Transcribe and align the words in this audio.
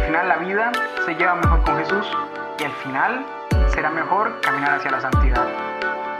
Al 0.00 0.06
final 0.06 0.28
la 0.28 0.38
vida 0.38 0.72
se 1.04 1.14
lleva 1.14 1.34
mejor 1.36 1.62
con 1.62 1.76
Jesús 1.76 2.06
y 2.58 2.64
al 2.64 2.72
final 2.82 3.26
será 3.72 3.90
mejor 3.90 4.40
caminar 4.40 4.78
hacia 4.78 4.90
la 4.90 5.00
santidad. 5.02 5.46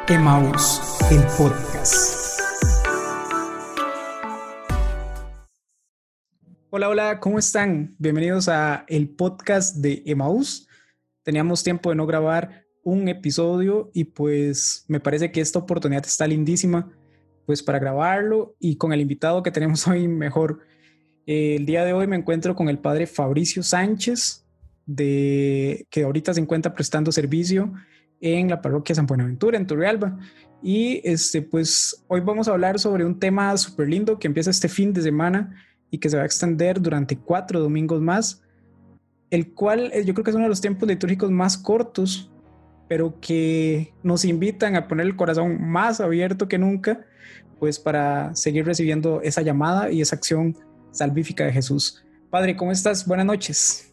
Emmaus, 0.06 0.98
el 1.10 1.22
podcast. 1.38 2.40
Hola, 6.68 6.90
hola, 6.90 7.20
¿cómo 7.20 7.38
están? 7.38 7.96
Bienvenidos 7.98 8.50
a 8.50 8.84
el 8.86 9.08
podcast 9.08 9.76
de 9.76 10.02
Emmaus. 10.04 10.68
Teníamos 11.22 11.64
tiempo 11.64 11.88
de 11.88 11.96
no 11.96 12.06
grabar 12.06 12.66
un 12.84 13.08
episodio 13.08 13.90
y 13.94 14.04
pues 14.04 14.84
me 14.88 15.00
parece 15.00 15.32
que 15.32 15.40
esta 15.40 15.58
oportunidad 15.58 16.04
está 16.04 16.26
lindísima 16.26 16.92
pues 17.46 17.62
para 17.62 17.78
grabarlo 17.78 18.56
y 18.60 18.76
con 18.76 18.92
el 18.92 19.00
invitado 19.00 19.42
que 19.42 19.50
tenemos 19.50 19.86
hoy 19.88 20.06
mejor. 20.06 20.60
Eh, 21.26 21.56
el 21.56 21.66
día 21.66 21.84
de 21.84 21.92
hoy 21.92 22.06
me 22.06 22.16
encuentro 22.16 22.54
con 22.54 22.68
el 22.68 22.78
padre 22.78 23.06
Fabricio 23.06 23.62
Sánchez, 23.62 24.44
de, 24.86 25.86
que 25.90 26.02
ahorita 26.02 26.34
se 26.34 26.40
encuentra 26.40 26.74
prestando 26.74 27.12
servicio 27.12 27.72
en 28.20 28.48
la 28.48 28.60
parroquia 28.60 28.94
San 28.94 29.06
Buenaventura, 29.06 29.56
en 29.56 29.66
Turrialba. 29.66 30.18
Y 30.62 31.00
este, 31.04 31.42
pues 31.42 32.04
hoy 32.08 32.20
vamos 32.20 32.48
a 32.48 32.52
hablar 32.52 32.78
sobre 32.78 33.04
un 33.04 33.18
tema 33.18 33.56
súper 33.56 33.88
lindo 33.88 34.18
que 34.18 34.26
empieza 34.26 34.50
este 34.50 34.68
fin 34.68 34.92
de 34.92 35.02
semana 35.02 35.54
y 35.90 35.98
que 35.98 36.10
se 36.10 36.16
va 36.16 36.22
a 36.22 36.26
extender 36.26 36.80
durante 36.80 37.16
cuatro 37.16 37.60
domingos 37.60 38.00
más, 38.00 38.42
el 39.30 39.52
cual 39.52 39.90
eh, 39.92 40.04
yo 40.04 40.14
creo 40.14 40.24
que 40.24 40.30
es 40.30 40.36
uno 40.36 40.44
de 40.44 40.50
los 40.50 40.60
tiempos 40.60 40.88
litúrgicos 40.88 41.30
más 41.30 41.56
cortos, 41.56 42.30
pero 42.88 43.18
que 43.20 43.94
nos 44.02 44.24
invitan 44.24 44.76
a 44.76 44.88
poner 44.88 45.06
el 45.06 45.16
corazón 45.16 45.62
más 45.62 46.00
abierto 46.00 46.48
que 46.48 46.58
nunca, 46.58 47.06
pues 47.58 47.78
para 47.78 48.34
seguir 48.34 48.66
recibiendo 48.66 49.20
esa 49.22 49.42
llamada 49.42 49.90
y 49.90 50.00
esa 50.00 50.16
acción 50.16 50.56
salvífica 50.92 51.44
de 51.44 51.52
Jesús. 51.52 52.02
Padre, 52.30 52.56
¿cómo 52.56 52.72
estás? 52.72 53.06
Buenas 53.06 53.26
noches. 53.26 53.92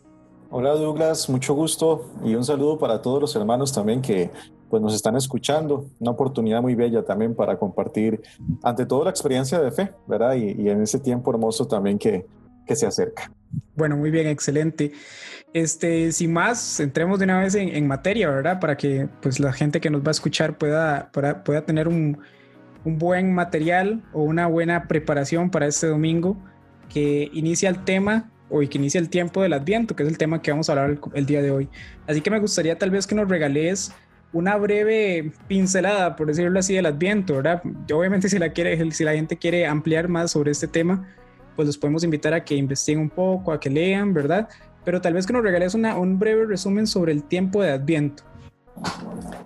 Hola 0.50 0.72
Douglas, 0.72 1.30
mucho 1.30 1.54
gusto 1.54 2.10
y 2.24 2.34
un 2.36 2.46
saludo 2.46 2.80
para 2.80 3.02
todos 3.02 3.20
los 3.20 3.36
hermanos 3.36 3.74
también 3.74 4.02
que 4.02 4.32
pues 4.70 4.82
nos 4.82 4.94
están 4.94 5.16
escuchando. 5.16 5.90
Una 6.00 6.12
oportunidad 6.12 6.62
muy 6.62 6.76
bella 6.76 7.04
también 7.04 7.36
para 7.36 7.58
compartir 7.58 8.22
ante 8.64 8.86
todo 8.86 9.04
la 9.04 9.10
experiencia 9.10 9.60
de 9.60 9.72
fe, 9.72 9.92
¿verdad? 10.08 10.36
Y, 10.36 10.70
en 10.70 10.82
ese 10.82 11.00
tiempo 11.00 11.32
hermoso 11.32 11.68
también 11.68 11.98
que, 11.98 12.26
que 12.66 12.76
se 12.76 12.86
acerca. 12.86 13.32
Bueno, 13.76 13.98
muy 13.98 14.12
bien, 14.12 14.28
excelente. 14.28 14.92
Este, 15.54 16.12
sin 16.12 16.34
más, 16.34 16.80
entremos 16.80 17.20
de 17.20 17.26
una 17.26 17.40
vez 17.40 17.56
en, 17.56 17.88
materia, 17.88 18.30
¿verdad? 18.30 18.60
Para 18.60 18.76
que 18.76 19.08
pues 19.22 19.40
la 19.40 19.54
gente 19.54 19.80
que 19.80 19.90
nos 19.90 20.02
va 20.02 20.10
a 20.10 20.12
escuchar 20.12 20.58
pueda, 20.58 21.10
pueda, 21.14 21.44
pueda 21.44 21.66
tener 21.66 21.88
un, 21.88 22.20
un 22.84 22.98
buen 22.98 23.34
material 23.34 24.04
o 24.14 24.24
una 24.24 24.48
buena 24.48 24.88
preparación 24.88 25.50
para 25.50 25.68
este 25.68 25.88
domingo 25.88 26.38
que 26.90 27.30
inicia 27.34 27.70
el 27.70 27.84
tema 27.84 28.30
o 28.50 28.60
que 28.60 28.78
inicia 28.78 29.00
el 29.00 29.10
tiempo 29.10 29.42
del 29.42 29.54
Adviento, 29.54 29.96
que 29.96 30.04
es 30.04 30.10
el 30.10 30.18
tema 30.18 30.42
que 30.42 30.52
vamos 30.52 30.70
a 30.70 30.74
hablar 30.74 31.00
el, 31.14 31.26
día 31.26 31.42
de 31.42 31.52
hoy. 31.52 31.70
Así 32.08 32.22
que 32.22 32.32
me 32.32 32.40
gustaría 32.40 32.78
tal 32.78 32.92
vez 32.92 33.06
que 33.06 33.16
nos 33.16 33.28
regales 33.28 33.92
una 34.34 34.56
breve 34.58 35.32
pincelada, 35.48 36.16
por 36.16 36.28
decirlo 36.28 36.60
así, 36.60 36.74
del 36.74 36.86
Adviento, 36.86 37.36
¿verdad? 37.36 37.62
Obviamente 37.94 38.30
si 38.30 38.40
la, 38.40 38.50
quiere, 38.50 38.92
si 38.92 39.04
la 39.04 39.14
gente 39.14 39.38
quiere 39.38 39.66
ampliar 39.66 40.08
más 40.08 40.32
sobre 40.32 40.52
este 40.52 40.68
tema, 40.68 41.08
pues 41.56 41.66
los 41.68 41.78
podemos 41.78 42.04
invitar 42.04 42.34
a 42.34 42.44
que 42.44 42.56
investiguen 42.56 43.02
un 43.02 43.10
poco, 43.10 43.52
a 43.52 43.60
que 43.60 43.70
lean, 43.70 44.14
¿verdad? 44.14 44.48
Pero 44.86 45.02
tal 45.02 45.14
vez 45.14 45.26
que 45.26 45.34
nos 45.34 45.44
regales 45.44 45.74
una, 45.74 45.98
un 45.98 46.18
breve 46.20 46.46
resumen 46.46 46.88
sobre 46.88 47.12
el 47.12 47.24
tiempo 47.24 47.62
de 47.62 47.72
Adviento. 47.72 48.24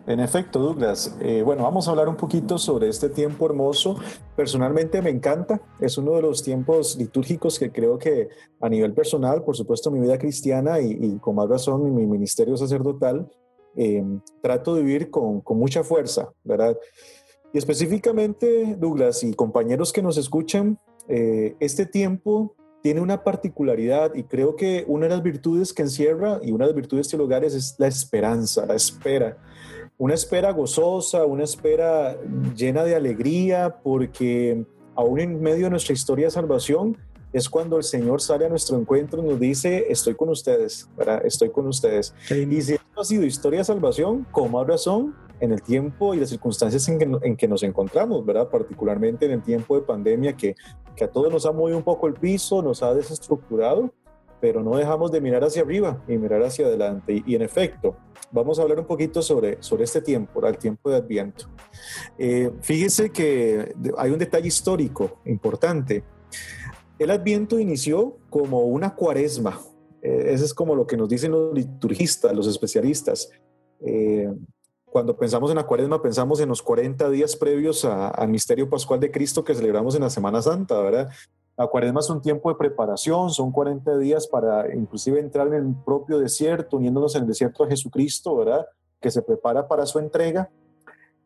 En 0.07 0.19
efecto, 0.19 0.59
Douglas. 0.59 1.15
Eh, 1.21 1.41
bueno, 1.43 1.63
vamos 1.63 1.87
a 1.87 1.91
hablar 1.91 2.09
un 2.09 2.17
poquito 2.17 2.57
sobre 2.57 2.89
este 2.89 3.09
tiempo 3.09 3.45
hermoso. 3.45 3.97
Personalmente 4.35 5.01
me 5.01 5.09
encanta. 5.09 5.61
Es 5.79 5.97
uno 5.97 6.13
de 6.13 6.21
los 6.21 6.43
tiempos 6.43 6.97
litúrgicos 6.97 7.59
que 7.59 7.71
creo 7.71 7.97
que 7.97 8.29
a 8.59 8.67
nivel 8.67 8.93
personal, 8.93 9.43
por 9.43 9.55
supuesto, 9.55 9.91
mi 9.91 9.99
vida 9.99 10.17
cristiana 10.17 10.79
y, 10.79 11.17
con 11.19 11.35
más 11.35 11.47
razón 11.47 11.95
mi 11.95 12.05
ministerio 12.05 12.57
sacerdotal, 12.57 13.29
eh, 13.75 14.03
trato 14.41 14.75
de 14.75 14.83
vivir 14.83 15.11
con, 15.11 15.43
mucha 15.49 15.83
fuerza, 15.83 16.33
¿verdad? 16.43 16.77
Y 17.53 17.57
específicamente, 17.57 18.75
Douglas 18.77 19.23
y 19.23 19.33
compañeros 19.33 19.93
que 19.93 20.01
nos 20.01 20.17
escuchan, 20.17 20.79
eh, 21.07 21.55
este 21.59 21.85
tiempo 21.85 22.55
tiene 22.81 23.01
una 23.01 23.23
particularidad 23.23 24.15
y 24.15 24.23
creo 24.23 24.55
que 24.55 24.83
una 24.87 25.05
de 25.05 25.11
las 25.11 25.23
virtudes 25.23 25.73
que 25.73 25.83
encierra 25.83 26.39
y 26.41 26.51
una 26.51 26.65
de 26.65 26.71
las 26.71 26.75
virtudes 26.75 27.07
teologales 27.07 27.53
es 27.53 27.75
la 27.77 27.87
esperanza, 27.87 28.65
la 28.65 28.75
espera. 28.75 29.37
Una 29.97 30.15
espera 30.15 30.51
gozosa, 30.51 31.25
una 31.25 31.43
espera 31.43 32.17
llena 32.55 32.83
de 32.83 32.95
alegría, 32.95 33.77
porque 33.83 34.65
aún 34.95 35.19
en 35.19 35.41
medio 35.41 35.65
de 35.65 35.69
nuestra 35.69 35.93
historia 35.93 36.25
de 36.25 36.31
salvación 36.31 36.97
es 37.33 37.47
cuando 37.47 37.77
el 37.77 37.83
Señor 37.83 38.21
sale 38.21 38.45
a 38.45 38.49
nuestro 38.49 38.77
encuentro 38.77 39.23
y 39.23 39.27
nos 39.27 39.39
dice, 39.39 39.85
estoy 39.89 40.15
con 40.15 40.29
ustedes, 40.29 40.89
¿verdad? 40.97 41.21
Estoy 41.23 41.49
con 41.49 41.67
ustedes. 41.67 42.13
Y 42.29 42.61
si 42.61 42.73
esto 42.73 42.85
ha 43.01 43.05
sido 43.05 43.25
historia 43.25 43.59
de 43.59 43.65
salvación, 43.65 44.25
con 44.31 44.51
más 44.51 44.67
razón, 44.67 45.15
en 45.39 45.51
el 45.51 45.61
tiempo 45.61 46.13
y 46.13 46.19
las 46.19 46.29
circunstancias 46.29 46.87
en 46.87 46.99
que, 46.99 47.27
en 47.27 47.35
que, 47.35 47.47
nos 47.47 47.63
encontramos, 47.63 48.23
¿verdad? 48.23 48.47
Particularmente 48.49 49.25
en 49.25 49.31
el 49.31 49.41
tiempo 49.41 49.75
de 49.75 49.81
pandemia 49.81 50.37
que, 50.37 50.55
que, 50.95 51.03
a 51.03 51.11
todos 51.11 51.31
nos 51.31 51.45
ha 51.47 51.51
movido 51.51 51.77
un 51.77 51.83
poco 51.83 52.07
el 52.07 52.13
piso, 52.13 52.61
nos 52.61 52.83
ha 52.83 52.93
desestructurado, 52.93 53.91
pero 54.39 54.63
no 54.63 54.75
dejamos 54.75 55.11
de 55.11 55.19
mirar 55.19 55.43
hacia 55.43 55.63
arriba 55.63 56.01
y 56.07 56.17
mirar 56.17 56.43
hacia 56.43 56.67
adelante. 56.67 57.23
Y, 57.25 57.35
en 57.35 57.41
efecto, 57.41 57.95
vamos 58.31 58.59
a 58.59 58.61
hablar 58.61 58.79
un 58.79 58.85
poquito 58.85 59.21
sobre, 59.21 59.61
sobre 59.61 59.83
este 59.83 60.01
tiempo, 60.01 60.45
el 60.45 60.57
tiempo 60.57 60.89
de 60.89 60.97
Adviento. 60.97 61.45
Eh, 62.17 62.51
fíjese 62.61 63.11
que 63.11 63.73
hay 63.97 64.11
un 64.11 64.19
detalle 64.19 64.47
histórico 64.47 65.19
importante. 65.25 66.03
El 66.99 67.09
Adviento 67.09 67.59
inició 67.59 68.17
como 68.29 68.61
una 68.61 68.95
cuaresma. 68.95 69.59
Eh, 70.01 70.33
eso 70.33 70.45
es 70.45 70.53
como 70.53 70.75
lo 70.75 70.87
que 70.87 70.97
nos 70.97 71.09
dicen 71.09 71.31
los 71.31 71.53
liturgistas, 71.53 72.33
los 72.33 72.47
especialistas. 72.47 73.29
Eh, 73.81 74.31
cuando 74.85 75.15
pensamos 75.15 75.49
en 75.51 75.57
la 75.57 75.65
cuaresma, 75.65 76.01
pensamos 76.01 76.39
en 76.41 76.49
los 76.49 76.61
40 76.61 77.09
días 77.09 77.35
previos 77.35 77.85
al 77.85 78.27
misterio 78.27 78.69
pascual 78.69 78.99
de 78.99 79.11
Cristo 79.11 79.43
que 79.43 79.55
celebramos 79.55 79.95
en 79.95 80.01
la 80.01 80.09
Semana 80.09 80.41
Santa, 80.41 80.81
¿verdad? 80.81 81.09
La 81.57 81.67
cuaresma 81.67 82.01
es 82.01 82.09
un 82.09 82.21
tiempo 82.21 82.49
de 82.49 82.55
preparación, 82.55 83.29
son 83.29 83.51
40 83.51 83.97
días 83.99 84.27
para 84.27 84.73
inclusive 84.73 85.19
entrar 85.19 85.47
en 85.47 85.53
el 85.53 85.75
propio 85.85 86.19
desierto, 86.19 86.77
uniéndonos 86.77 87.15
en 87.15 87.21
el 87.21 87.27
desierto 87.27 87.63
a 87.63 87.67
Jesucristo, 87.67 88.35
¿verdad? 88.35 88.65
Que 88.99 89.11
se 89.11 89.21
prepara 89.21 89.67
para 89.67 89.85
su 89.85 89.99
entrega. 89.99 90.49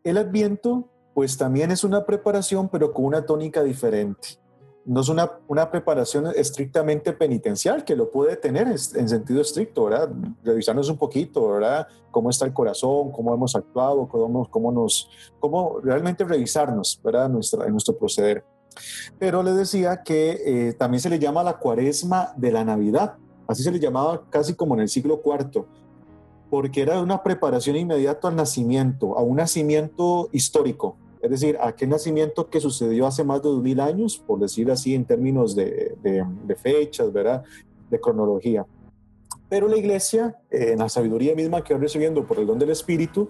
El 0.03 0.17
adviento, 0.17 0.89
pues 1.15 1.37
también 1.37 1.71
es 1.71 1.83
una 1.83 2.05
preparación, 2.05 2.69
pero 2.69 2.93
con 2.93 3.05
una 3.05 3.25
tónica 3.25 3.63
diferente 3.63 4.44
no 4.85 5.01
es 5.01 5.09
una, 5.09 5.31
una, 5.47 5.71
preparación 5.71 6.27
estrictamente 6.35 7.11
penitencial, 7.11 7.83
que 7.83 7.95
lo 7.95 8.11
puede 8.11 8.37
tener 8.37 8.67
en 8.67 9.09
sentido 9.09 9.41
estricto, 9.41 9.85
¿verdad? 9.85 10.09
Revisarnos 10.43 10.89
un 10.89 10.97
poquito, 10.97 11.49
¿verdad? 11.49 11.87
Cómo 12.11 12.29
está 12.29 12.45
el 12.45 12.53
corazón, 12.53 13.11
cómo 13.11 13.33
hemos 13.33 13.55
actuado, 13.55 14.07
cómo, 14.07 14.49
cómo, 14.49 14.71
nos, 14.71 15.09
cómo 15.39 15.79
realmente 15.83 16.23
revisarnos, 16.23 17.01
¿verdad? 17.03 17.29
Nuestra, 17.29 17.65
en 17.65 17.71
nuestro 17.71 17.97
proceder. 17.97 18.45
Pero 19.17 19.41
le 19.41 19.53
decía 19.53 20.03
que 20.03 20.41
eh, 20.45 20.73
también 20.73 21.01
se 21.01 21.09
le 21.09 21.17
llama 21.17 21.43
la 21.43 21.57
cuaresma 21.57 22.33
de 22.37 22.51
la 22.51 22.63
Navidad, 22.63 23.15
así 23.47 23.63
se 23.63 23.71
le 23.71 23.79
llamaba 23.79 24.29
casi 24.29 24.53
como 24.53 24.75
en 24.75 24.81
el 24.81 24.89
siglo 24.89 25.21
IV, 25.25 25.65
porque 26.49 26.81
era 26.81 27.01
una 27.01 27.23
preparación 27.23 27.75
inmediata 27.75 28.27
al 28.27 28.35
nacimiento, 28.35 29.17
a 29.17 29.23
un 29.23 29.37
nacimiento 29.37 30.29
histórico, 30.31 30.97
es 31.25 31.31
decir, 31.31 31.57
aquel 31.59 31.89
nacimiento 31.89 32.49
que 32.51 32.59
sucedió 32.59 33.07
hace 33.07 33.23
más 33.23 33.41
de 33.41 33.49
2000 33.49 33.79
años, 33.79 34.17
por 34.17 34.39
decir 34.39 34.69
así 34.69 34.93
en 34.93 35.05
términos 35.05 35.55
de, 35.55 35.97
fechas, 36.61 37.11
¿verdad? 37.11 37.43
De 37.89 37.99
cronología. 37.99 38.63
Pero 39.49 39.67
la 39.67 39.75
iglesia, 39.75 40.35
eh, 40.51 40.73
en 40.73 40.79
la 40.79 40.89
sabiduría 40.89 41.33
misma 41.33 41.63
que 41.63 41.73
va 41.73 41.79
recibiendo 41.79 42.25
por 42.25 42.37
el 42.37 42.45
don 42.45 42.59
del 42.59 42.69
Espíritu, 42.69 43.27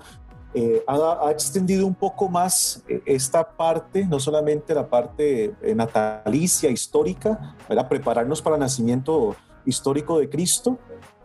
eh, 0.54 0.84
ha, 0.88 1.32
extendido 1.32 1.88
un 1.88 1.96
poco 1.96 2.28
más 2.28 2.84
eh, 2.90 3.02
esta 3.06 3.50
parte, 3.50 4.06
no 4.06 4.20
solamente 4.20 4.76
la 4.76 4.90
parte 4.90 5.54
natalicia, 5.74 6.70
histórica, 6.70 7.56
para 7.68 7.88
prepararnos 7.88 8.42
para 8.42 8.58
el 8.58 8.60
nacimiento 8.60 9.38
histórico 9.66 10.20
de 10.20 10.30
Cristo, 10.30 10.78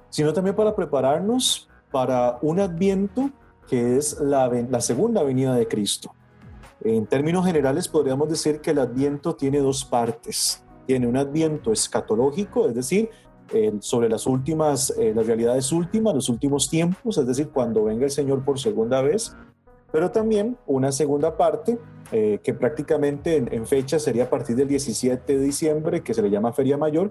sino 0.08 0.32
también 0.32 0.54
para 0.54 0.74
prepararnos 0.76 1.68
para 1.90 2.38
un 2.42 2.60
adviento 2.60 3.30
que 3.68 3.96
es 3.96 4.20
la, 4.20 4.48
la 4.48 4.80
segunda 4.80 5.24
venida 5.24 5.54
de 5.56 5.66
Cristo. 5.66 6.12
En 6.82 7.06
términos 7.06 7.44
generales 7.44 7.88
podríamos 7.88 8.28
decir 8.28 8.60
que 8.60 8.70
el 8.70 8.78
adviento 8.78 9.34
tiene 9.34 9.58
dos 9.58 9.84
partes. 9.84 10.64
Tiene 10.86 11.06
un 11.06 11.16
adviento 11.16 11.72
escatológico, 11.72 12.68
es 12.68 12.74
decir, 12.74 13.10
sobre 13.80 14.08
las 14.08 14.26
últimas, 14.26 14.90
eh, 14.98 15.12
las 15.14 15.26
realidades 15.26 15.72
últimas, 15.72 16.14
los 16.14 16.28
últimos 16.28 16.70
tiempos, 16.70 17.18
es 17.18 17.26
decir, 17.26 17.48
cuando 17.50 17.84
venga 17.84 18.04
el 18.04 18.10
Señor 18.10 18.44
por 18.44 18.58
segunda 18.58 19.02
vez, 19.02 19.34
pero 19.92 20.10
también 20.10 20.56
una 20.66 20.92
segunda 20.92 21.36
parte 21.36 21.78
eh, 22.12 22.38
que 22.42 22.54
prácticamente 22.54 23.36
en, 23.36 23.52
en, 23.52 23.66
fecha 23.66 23.98
sería 23.98 24.24
a 24.24 24.30
partir 24.30 24.56
del 24.56 24.68
17 24.68 25.36
de 25.36 25.44
diciembre, 25.44 26.02
que 26.02 26.14
se 26.14 26.22
le 26.22 26.30
llama 26.30 26.52
Feria 26.52 26.76
Mayor, 26.76 27.10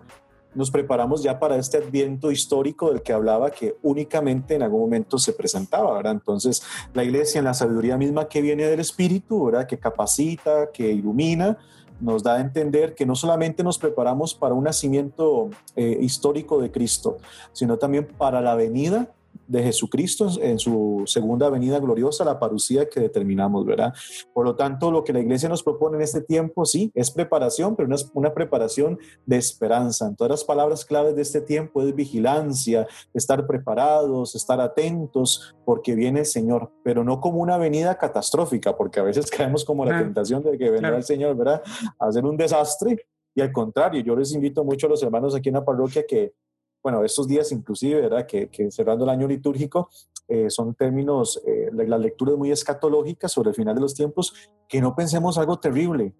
nos 0.55 0.71
preparamos 0.71 1.21
ya 1.23 1.39
para 1.39 1.57
este 1.57 1.77
adviento 1.77 2.31
histórico 2.31 2.89
del 2.89 3.01
que 3.01 3.13
hablaba 3.13 3.51
que 3.51 3.75
únicamente 3.83 4.55
en 4.55 4.63
algún 4.63 4.81
momento 4.81 5.17
se 5.17 5.33
presentaba, 5.33 5.93
¿verdad? 5.93 6.13
Entonces, 6.13 6.63
la 6.93 7.03
iglesia 7.03 7.39
en 7.39 7.45
la 7.45 7.53
sabiduría 7.53 7.97
misma 7.97 8.27
que 8.27 8.41
viene 8.41 8.65
del 8.65 8.79
Espíritu, 8.79 9.45
¿verdad? 9.45 9.67
Que 9.67 9.77
capacita, 9.77 10.71
que 10.71 10.91
ilumina, 10.91 11.57
nos 11.99 12.23
da 12.23 12.35
a 12.35 12.41
entender 12.41 12.95
que 12.95 13.05
no 13.05 13.15
solamente 13.15 13.63
nos 13.63 13.77
preparamos 13.77 14.33
para 14.33 14.53
un 14.53 14.63
nacimiento 14.63 15.49
eh, 15.75 15.97
histórico 16.01 16.59
de 16.61 16.71
Cristo, 16.71 17.17
sino 17.51 17.77
también 17.77 18.05
para 18.05 18.41
la 18.41 18.55
venida 18.55 19.13
de 19.49 19.63
Jesucristo 19.63 20.29
en 20.41 20.59
su 20.59 21.03
segunda 21.07 21.49
venida 21.49 21.79
gloriosa, 21.79 22.23
la 22.23 22.39
parucía 22.39 22.87
que 22.87 22.99
determinamos, 22.99 23.65
¿verdad? 23.65 23.93
Por 24.31 24.45
lo 24.45 24.55
tanto, 24.55 24.91
lo 24.91 25.03
que 25.03 25.11
la 25.11 25.21
iglesia 25.21 25.49
nos 25.49 25.63
propone 25.63 25.97
en 25.97 26.03
este 26.03 26.21
tiempo, 26.21 26.65
sí, 26.65 26.91
es 26.93 27.09
preparación, 27.09 27.75
pero 27.75 27.89
no 27.89 27.95
es 27.95 28.11
una 28.13 28.31
preparación 28.33 28.99
de 29.25 29.37
esperanza. 29.37 30.07
En 30.07 30.15
todas 30.15 30.29
las 30.29 30.43
palabras 30.43 30.85
claves 30.85 31.15
de 31.15 31.23
este 31.23 31.41
tiempo 31.41 31.81
es 31.81 31.95
vigilancia, 31.95 32.87
estar 33.11 33.47
preparados, 33.47 34.35
estar 34.35 34.61
atentos, 34.61 35.55
porque 35.65 35.95
viene 35.95 36.19
el 36.19 36.25
Señor, 36.27 36.71
pero 36.83 37.03
no 37.03 37.19
como 37.19 37.41
una 37.41 37.57
venida 37.57 37.97
catastrófica, 37.97 38.77
porque 38.77 38.99
a 38.99 39.03
veces 39.03 39.31
caemos 39.31 39.65
como 39.65 39.83
la 39.83 39.97
tentación 39.97 40.43
de 40.43 40.59
que 40.59 40.69
vendrá 40.69 40.95
el 40.95 41.03
Señor, 41.03 41.35
¿verdad? 41.35 41.63
A 41.97 42.07
hacer 42.07 42.23
un 42.23 42.37
desastre. 42.37 43.07
Y 43.33 43.41
al 43.41 43.51
contrario, 43.51 44.01
yo 44.01 44.15
les 44.15 44.31
invito 44.33 44.63
mucho 44.63 44.85
a 44.85 44.89
los 44.91 45.01
hermanos 45.01 45.33
aquí 45.33 45.49
en 45.49 45.55
la 45.55 45.65
parroquia 45.65 46.05
que 46.05 46.33
bueno, 46.81 47.03
estos 47.03 47.27
días 47.27 47.51
inclusive, 47.51 48.01
¿verdad? 48.01 48.25
Que, 48.25 48.49
cerrando 48.71 49.03
el 49.03 49.09
año 49.09 49.27
litúrgico, 49.27 49.89
eh, 50.27 50.49
son 50.49 50.75
términos, 50.75 51.41
eh, 51.45 51.69
las 51.73 51.99
lecturas 51.99 52.37
muy 52.37 52.51
escatológicas 52.51 53.31
sobre 53.31 53.49
el 53.49 53.55
final 53.55 53.75
de 53.75 53.81
los 53.81 53.95
tiempos, 53.95 54.33
que 54.67 54.81
no 54.81 54.95
pensemos 54.95 55.37
algo 55.37 55.59
terrible. 55.59 56.13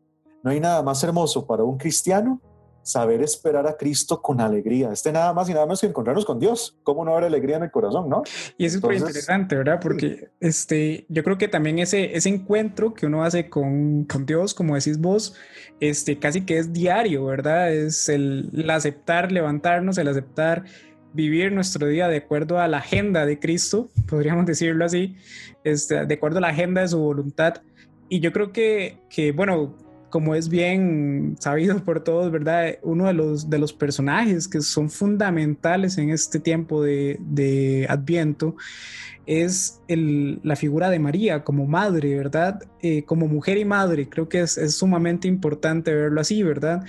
No 0.43 0.51
hay 0.51 0.59
nada 0.59 0.81
más 0.81 1.03
hermoso 1.03 1.45
para 1.45 1.63
un 1.63 1.77
cristiano 1.77 2.41
saber 2.89 3.21
esperar 3.21 3.67
a 3.67 3.77
Cristo 3.77 4.19
con 4.19 4.41
alegría. 4.41 4.91
Este 4.91 5.11
nada 5.11 5.31
más 5.31 5.47
y 5.47 5.53
nada 5.53 5.65
menos 5.67 5.81
que 5.81 5.87
encontrarnos 5.87 6.25
con 6.25 6.39
Dios. 6.39 6.75
¿Cómo 6.81 7.05
no 7.05 7.11
haber 7.11 7.25
alegría 7.25 7.57
en 7.57 7.63
el 7.63 7.71
corazón, 7.71 8.09
no? 8.09 8.23
Y 8.57 8.65
es 8.65 8.73
súper 8.73 8.97
interesante, 8.97 9.55
¿verdad? 9.55 9.79
Porque 9.79 10.29
este, 10.39 11.05
yo 11.07 11.23
creo 11.23 11.37
que 11.37 11.47
también 11.47 11.77
ese, 11.77 12.17
ese 12.17 12.29
encuentro 12.29 12.95
que 12.95 13.05
uno 13.05 13.23
hace 13.23 13.47
con, 13.47 14.05
con, 14.05 14.25
Dios, 14.25 14.55
como 14.55 14.73
decís 14.73 14.97
vos, 14.97 15.35
este, 15.79 16.17
casi 16.17 16.45
que 16.45 16.57
es 16.57 16.73
diario, 16.73 17.25
¿verdad? 17.25 17.71
Es 17.71 18.09
el, 18.09 18.49
el 18.55 18.69
aceptar, 18.71 19.31
levantarnos, 19.31 19.99
el 19.99 20.07
aceptar 20.07 20.65
vivir 21.13 21.51
nuestro 21.51 21.87
día 21.87 22.07
de 22.07 22.17
acuerdo 22.17 22.59
a 22.59 22.67
la 22.67 22.77
agenda 22.79 23.25
de 23.27 23.39
Cristo, 23.39 23.89
podríamos 24.07 24.47
decirlo 24.47 24.83
así, 24.83 25.15
este, 25.63 26.07
de 26.07 26.13
acuerdo 26.15 26.39
a 26.39 26.41
la 26.41 26.49
agenda 26.49 26.81
de 26.81 26.87
su 26.87 26.99
voluntad. 26.99 27.61
Y 28.09 28.19
yo 28.19 28.33
creo 28.33 28.51
que, 28.51 28.97
que 29.11 29.31
bueno, 29.31 29.77
como 30.09 30.35
es 30.35 30.49
bien 30.49 31.35
sabido 31.39 31.83
por 31.83 32.03
todos, 32.03 32.31
¿verdad? 32.31 32.77
Uno 32.81 33.07
de 33.07 33.13
los, 33.13 33.49
de 33.49 33.59
los 33.59 33.73
personajes 33.73 34.47
que 34.47 34.61
son 34.61 34.89
fundamentales 34.89 35.97
en 35.97 36.09
este 36.09 36.39
tiempo 36.39 36.83
de, 36.83 37.17
de 37.19 37.85
Adviento 37.89 38.55
es 39.25 39.81
el, 39.87 40.39
la 40.43 40.55
figura 40.55 40.89
de 40.89 40.99
María 40.99 41.43
como 41.43 41.67
madre, 41.67 42.15
¿verdad? 42.15 42.61
Eh, 42.81 43.03
como 43.03 43.27
mujer 43.27 43.57
y 43.57 43.65
madre, 43.65 44.09
creo 44.09 44.27
que 44.27 44.41
es, 44.41 44.57
es, 44.57 44.75
sumamente 44.75 45.27
importante 45.27 45.93
verlo 45.93 46.19
así, 46.21 46.41
¿verdad? 46.41 46.83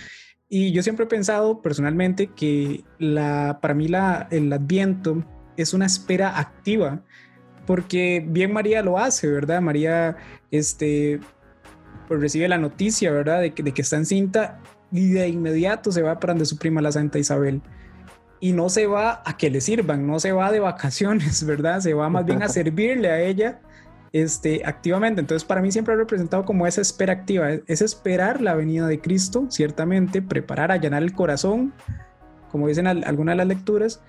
Y 0.49 0.73
yo 0.73 0.83
siempre 0.83 1.05
he 1.05 1.09
pensado 1.09 1.61
personalmente 1.61 2.29
que 2.29 2.83
la, 2.99 3.59
para 3.61 3.75
mí 3.75 3.89
la, 3.89 4.27
el 4.31 4.53
Adviento 4.53 5.25
es 5.57 5.75
una 5.75 5.87
espera 5.87 6.39
activa, 6.39 7.05
porque 7.67 8.25
bien 8.27 8.53
María 8.53 8.83
lo 8.83 8.99
hace, 8.99 9.29
¿verdad? 9.29 9.61
María, 9.61 10.17
este, 10.51 11.21
pues 12.11 12.21
recibe 12.21 12.49
la 12.49 12.59
noticia, 12.59 13.13
¿verdad? 13.13 13.41
De 13.41 13.55
que, 13.55 13.63
de 13.63 13.71
que 13.71 13.83
está 13.83 13.95
encinta 13.95 14.59
y 14.91 15.13
de 15.13 15.29
inmediato 15.29 15.93
se 15.93 16.03
va 16.03 16.19
para 16.19 16.33
donde 16.33 16.45
su 16.45 16.59
prima 16.59 16.83
la 16.83 16.91
Santa 16.91 17.21
Isabel. 17.21 17.63
Y 18.41 18.53
no 18.53 18.69
se 18.69 18.89
va 18.89 19.23
a 19.25 19.37
que 19.37 19.49
le 19.49 19.61
sirvan, 19.61 20.09
no 20.09 20.19
se 20.19 20.33
va 20.33 20.51
de 20.51 20.59
vacaciones, 20.59 21.47
¿verdad? 21.47 21.79
Se 21.79 21.95
va 21.95 22.09
más 22.09 22.27
bien 22.27 22.43
a 22.43 22.49
servirle 22.49 23.11
a 23.11 23.21
ella 23.21 23.61
este, 24.11 24.63
activamente. 24.65 25.21
Entonces, 25.21 25.45
para 25.45 25.63
mí 25.63 25.71
siempre 25.71 25.95
ha 25.95 25.99
representado 25.99 26.45
como 26.45 26.67
esa 26.67 26.81
espera 26.81 27.13
activa, 27.13 27.49
es 27.69 27.81
esperar 27.81 28.41
la 28.41 28.55
venida 28.55 28.89
de 28.89 29.01
Cristo, 29.01 29.47
ciertamente, 29.49 30.21
preparar, 30.21 30.73
allanar 30.73 31.05
el 31.05 31.13
corazón, 31.13 31.73
como 32.51 32.67
dicen 32.67 32.89
algunas 32.89 33.35
de 33.35 33.37
las 33.37 33.47
lecturas, 33.47 34.03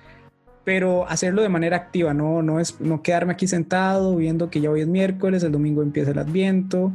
pero 0.64 1.08
hacerlo 1.08 1.44
de 1.44 1.50
manera 1.50 1.78
activa, 1.78 2.16
no, 2.16 2.42
no, 2.42 2.60
es, 2.60 2.82
no 2.82 3.04
quedarme 3.04 3.34
aquí 3.34 3.46
sentado 3.46 4.16
viendo 4.16 4.50
que 4.50 4.60
ya 4.60 4.72
hoy 4.72 4.82
es 4.82 4.88
miércoles, 4.88 5.44
el 5.44 5.52
domingo 5.52 5.84
empieza 5.84 6.10
el 6.10 6.18
adviento, 6.18 6.92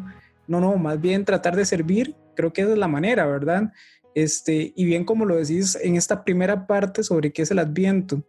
no, 0.49 0.61
no, 0.61 0.77
más 0.77 1.01
bien 1.01 1.25
tratar 1.25 1.57
de 1.57 1.65
servir, 1.65 2.15
creo 2.35 2.53
que 2.53 2.63
esa 2.63 2.73
es 2.73 2.79
la 2.79 2.89
manera, 2.89 3.27
¿verdad? 3.27 3.73
Este, 4.15 4.73
y 4.75 4.85
bien 4.85 5.05
como 5.05 5.25
lo 5.25 5.37
decís 5.37 5.79
en 5.83 5.97
esta 5.97 6.25
primera 6.25 6.67
parte 6.67 7.03
sobre 7.03 7.33
qué 7.33 7.43
es 7.43 7.51
el 7.51 7.59
adviento. 7.59 8.23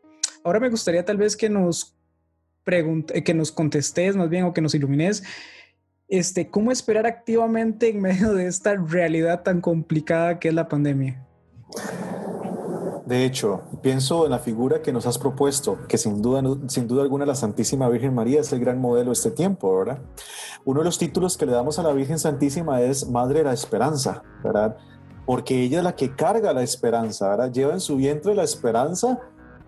Ahora 0.44 0.60
me 0.60 0.70
gustaría 0.70 1.06
tal 1.06 1.18
vez 1.18 1.36
que 1.36 1.50
nos 1.50 1.94
que 3.24 3.34
nos 3.34 3.54
contestes 3.54 4.18
más 4.18 4.30
bien 4.30 4.44
o 4.44 4.54
que 4.54 4.60
nos 4.60 4.76
ilumines 4.76 5.24
este, 6.10 6.50
¿cómo 6.50 6.72
esperar 6.72 7.06
activamente 7.06 7.90
en 7.90 8.02
medio 8.02 8.34
de 8.34 8.48
esta 8.48 8.76
realidad 8.76 9.44
tan 9.44 9.62
complicada 9.62 10.40
que 10.40 10.48
es 10.48 10.54
la 10.54 10.68
pandemia? 10.68 11.26
De 13.08 13.24
hecho, 13.24 13.62
pienso 13.82 14.26
en 14.26 14.32
la 14.32 14.40
figura 14.40 14.82
que 14.82 14.92
nos 14.92 15.06
has 15.06 15.18
propuesto, 15.18 15.78
que 15.88 15.98
sin 15.98 16.22
duda, 16.22 16.44
sin 16.68 16.90
duda 16.90 17.04
alguna 17.04 17.26
la 17.26 17.36
Santísima 17.36 17.88
Virgen 17.88 18.14
María 18.14 18.42
es 18.42 18.52
el 18.52 18.60
gran 18.60 18.82
modelo 18.82 19.12
de 19.12 19.14
este 19.14 19.32
tiempo, 19.32 19.78
¿verdad? 19.78 20.02
Uno 20.66 20.82
de 20.82 20.86
los 20.86 20.98
títulos 20.98 21.38
que 21.38 21.46
le 21.46 21.54
damos 21.54 21.80
a 21.80 21.84
la 21.84 21.94
Virgen 21.94 22.20
Santísima 22.20 22.82
es 22.82 23.10
Madre 23.10 23.40
de 23.40 23.46
la 23.46 23.54
Esperanza, 23.54 24.24
¿verdad? 24.44 24.76
Porque 25.26 25.64
ella 25.64 25.78
es 25.78 25.86
la 25.86 25.96
que 25.96 26.18
carga 26.18 26.52
la 26.52 26.64
esperanza, 26.64 27.30
¿verdad? 27.30 27.50
Lleva 27.50 27.72
en 27.72 27.80
su 27.80 27.96
vientre 27.96 28.36
la 28.36 28.44
esperanza 28.44 29.22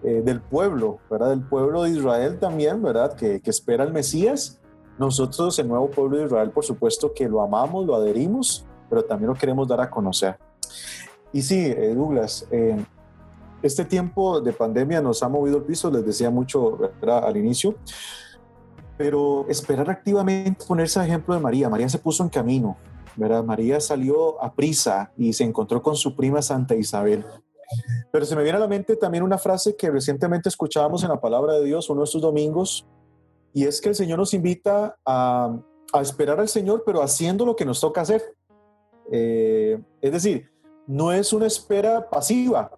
eh, 0.04 0.22
del 0.22 0.42
pueblo, 0.42 1.00
¿verdad? 1.10 1.30
Del 1.30 1.48
pueblo 1.48 1.84
de 1.84 1.92
Israel 1.92 2.40
también, 2.40 2.84
¿verdad? 2.84 3.14
Que, 3.14 3.42
espera 3.46 3.86
el 3.86 3.94
Mesías. 3.94 4.60
Nosotros, 4.98 5.58
el 5.60 5.70
nuevo 5.70 5.90
pueblo 5.90 6.18
de 6.18 6.26
Israel, 6.26 6.52
por 6.52 6.66
supuesto 6.66 7.14
que 7.14 7.30
lo 7.30 7.42
amamos, 7.42 7.86
lo 7.86 7.96
adherimos, 7.96 8.66
pero 8.90 9.02
también 9.02 9.30
lo 9.30 9.36
queremos 9.36 9.66
dar 9.66 9.80
a 9.80 9.90
conocer. 9.90 10.38
Y 11.32 11.42
sí, 11.42 11.68
eh, 11.68 11.94
Douglas, 11.96 12.46
eh, 12.52 12.76
este 13.62 13.86
tiempo 13.86 14.42
de 14.42 14.54
pandemia 14.54 15.02
nos 15.02 15.22
ha 15.24 15.30
movido 15.30 15.58
el 15.58 15.64
piso, 15.64 15.92
les 15.92 16.06
decía 16.06 16.30
mucho 16.30 16.78
al 17.02 17.38
inicio, 17.38 17.76
pero 18.98 19.46
esperar 19.50 19.90
activamente 19.90 20.66
ponerse 20.66 21.00
ejemplo 21.04 21.34
de 21.34 21.40
María. 21.40 21.70
María 21.70 21.90
se 21.90 21.98
puso 21.98 22.24
en 22.24 22.30
camino, 22.30 22.78
¿verdad? 23.16 23.44
María 23.44 23.80
salió 23.80 24.42
a 24.44 24.54
prisa 24.54 25.12
y 25.18 25.34
se 25.34 25.44
encontró 25.44 25.82
con 25.82 25.96
su 25.96 26.16
prima 26.16 26.42
Santa 26.42 26.76
Isabel. 26.76 27.26
Pero 28.12 28.26
se 28.26 28.36
me 28.36 28.44
viene 28.44 28.58
a 28.58 28.62
la 28.62 28.68
mente 28.68 28.96
también 28.96 29.24
una 29.24 29.38
frase 29.38 29.76
que 29.76 29.92
recientemente 29.92 30.50
escuchábamos 30.50 31.04
en 31.04 31.10
la 31.10 31.22
palabra 31.22 31.54
de 31.54 31.66
Dios 31.66 31.90
uno 31.90 32.02
de 32.02 32.06
estos 32.06 32.22
domingos, 32.22 32.88
y 33.54 33.66
es 33.66 33.80
que 33.82 33.90
el 33.90 33.96
Señor 33.96 34.20
nos 34.20 34.34
invita 34.34 34.98
a, 35.06 35.56
a 35.94 36.02
esperar 36.02 36.40
al 36.40 36.50
Señor, 36.50 36.84
pero 36.86 37.02
haciendo 37.02 37.46
lo 37.46 37.56
que 37.56 37.66
nos 37.66 37.80
toca 37.80 38.02
hacer. 38.02 38.24
Eh, 39.12 39.82
es 40.02 40.12
decir, 40.12 40.52
no 40.88 41.12
es 41.12 41.34
una 41.34 41.48
espera 41.48 42.10
pasiva, 42.10 42.72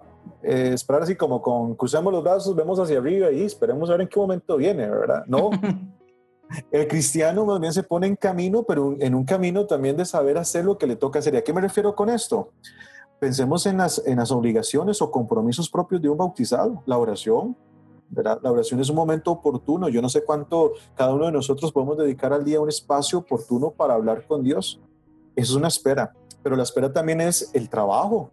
eh, 0.44 0.72
esperar 0.74 1.04
así 1.04 1.16
como 1.16 1.42
con 1.42 1.76
cruzamos 1.76 2.12
los 2.12 2.24
brazos, 2.24 2.56
vemos 2.56 2.80
hacia 2.80 2.98
arriba 2.98 3.32
y 3.32 3.44
esperemos 3.44 3.90
a 3.90 3.94
ver 3.94 4.02
en 4.02 4.08
qué 4.08 4.20
momento 4.20 4.58
viene, 4.58 4.90
¿verdad? 4.90 5.24
No. 5.28 5.50
El 6.72 6.88
cristiano 6.88 7.46
más 7.46 7.60
bien 7.60 7.72
se 7.72 7.84
pone 7.84 8.08
en 8.08 8.16
camino, 8.16 8.64
pero 8.64 8.96
en 9.00 9.16
un 9.16 9.24
camino 9.24 9.66
también 9.66 9.96
de 9.96 10.06
saber 10.06 10.38
hacer 10.38 10.66
lo 10.66 10.78
que 10.78 10.88
le 10.88 10.96
toca 10.96 11.20
hacer. 11.20 11.34
¿Y 11.34 11.38
a 11.38 11.44
qué 11.44 11.54
me 11.54 11.62
refiero 11.62 11.96
con 11.96 12.10
esto? 12.10 12.52
Pensemos 13.20 13.66
en 13.66 13.78
las, 13.78 14.02
en 14.06 14.18
las 14.18 14.32
obligaciones 14.32 15.02
o 15.02 15.12
compromisos 15.12 15.70
propios 15.70 16.02
de 16.02 16.10
un 16.10 16.18
bautizado, 16.18 16.84
la 16.86 16.98
oración, 16.98 17.56
¿verdad? 18.10 18.40
La 18.44 18.52
oración 18.52 18.82
es 18.82 18.90
un 18.90 18.98
momento 18.98 19.32
oportuno. 19.32 19.88
Yo 19.88 20.02
no 20.02 20.10
sé 20.10 20.24
cuánto 20.26 20.74
cada 20.96 21.14
uno 21.14 21.28
de 21.28 21.32
nosotros 21.32 21.72
podemos 21.72 21.98
dedicar 21.98 22.34
al 22.34 22.44
día 22.44 22.60
un 22.60 22.68
espacio 22.68 23.20
oportuno 23.20 23.72
para 23.72 23.94
hablar 23.94 24.28
con 24.28 24.44
Dios. 24.44 24.82
Eso 25.36 25.54
es 25.54 25.58
una 25.58 25.70
espera, 25.70 26.14
pero 26.44 26.56
la 26.56 26.64
espera 26.64 26.92
también 26.92 27.22
es 27.22 27.50
el 27.54 27.70
trabajo, 27.70 28.32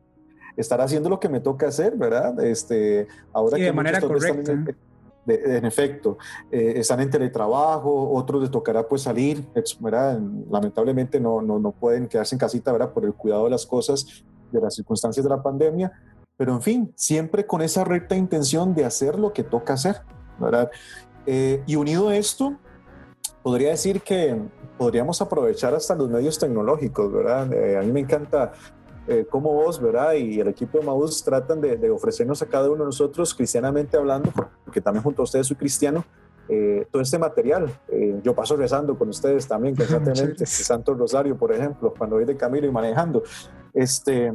estar 0.58 0.80
haciendo 0.80 1.08
lo 1.08 1.20
que 1.20 1.28
me 1.28 1.40
toca 1.40 1.68
hacer, 1.68 1.96
¿verdad? 1.96 2.38
Este, 2.44 3.06
ahora 3.32 3.56
que 3.56 3.64
de 3.64 3.72
manera 3.72 4.00
correcta. 4.00 4.52
En, 5.30 5.66
efecto, 5.66 6.16
eh, 6.50 6.74
están 6.76 7.00
en 7.00 7.10
teletrabajo, 7.10 8.12
otros 8.12 8.40
les 8.40 8.50
tocará 8.50 8.88
pues 8.88 9.02
salir, 9.02 9.44
¿verdad? 9.78 10.18
Lamentablemente 10.50 11.20
no, 11.20 11.42
no, 11.42 11.58
no 11.58 11.70
pueden 11.70 12.08
quedarse 12.08 12.34
en 12.34 12.38
casita, 12.38 12.72
¿verdad? 12.72 12.94
Por 12.94 13.04
el 13.04 13.12
cuidado 13.12 13.44
de 13.44 13.50
las 13.50 13.66
cosas, 13.66 14.24
de 14.50 14.58
las 14.58 14.74
circunstancias 14.74 15.22
de 15.22 15.28
la 15.28 15.42
pandemia, 15.42 15.92
pero 16.38 16.54
en 16.54 16.62
fin, 16.62 16.92
siempre 16.94 17.44
con 17.44 17.60
esa 17.60 17.84
recta 17.84 18.16
intención 18.16 18.74
de 18.74 18.86
hacer 18.86 19.18
lo 19.18 19.34
que 19.34 19.44
toca 19.44 19.74
hacer, 19.74 19.96
¿verdad? 20.38 20.70
Eh, 21.26 21.62
y 21.66 21.76
unido 21.76 22.08
a 22.08 22.16
esto, 22.16 22.56
podría 23.42 23.70
decir 23.70 24.00
que 24.00 24.40
podríamos 24.78 25.20
aprovechar 25.20 25.74
hasta 25.74 25.94
los 25.94 26.08
medios 26.08 26.38
tecnológicos, 26.38 27.12
¿verdad? 27.12 27.52
Eh, 27.52 27.76
a 27.76 27.82
mí 27.82 27.92
me 27.92 28.00
encanta 28.00 28.52
eh, 29.08 29.26
cómo 29.28 29.54
vos, 29.54 29.80
¿verdad? 29.80 30.12
Y 30.12 30.38
el 30.38 30.48
equipo 30.48 30.78
de 30.78 30.84
Maús 30.84 31.24
tratan 31.24 31.62
de, 31.62 31.90
ofrecernos 31.90 32.42
a 32.42 32.46
cada 32.46 32.68
uno 32.68 32.80
de 32.80 32.84
nosotros, 32.86 33.34
cristianamente 33.34 33.96
hablando, 33.96 34.30
porque 34.64 34.82
también 34.82 35.02
junto 35.02 35.22
a 35.22 35.24
ustedes 35.24 35.46
soy 35.46 35.56
cristiano, 35.56 36.04
eh, 36.46 36.86
todo 36.90 37.00
este 37.00 37.18
material. 37.18 37.70
Eh, 37.88 38.20
yo 38.22 38.34
paso 38.34 38.54
rezando 38.56 38.98
con 38.98 39.08
ustedes 39.08 39.48
también 39.48 39.74
constantemente, 39.76 40.44
Santo 40.44 40.92
Rosario, 40.92 41.38
por 41.38 41.52
ejemplo, 41.52 41.94
cuando 41.96 42.16
voy 42.16 42.26
de 42.26 42.36
camino 42.36 42.66
y 42.66 42.70
manejando. 42.70 43.22
Este, 43.72 44.34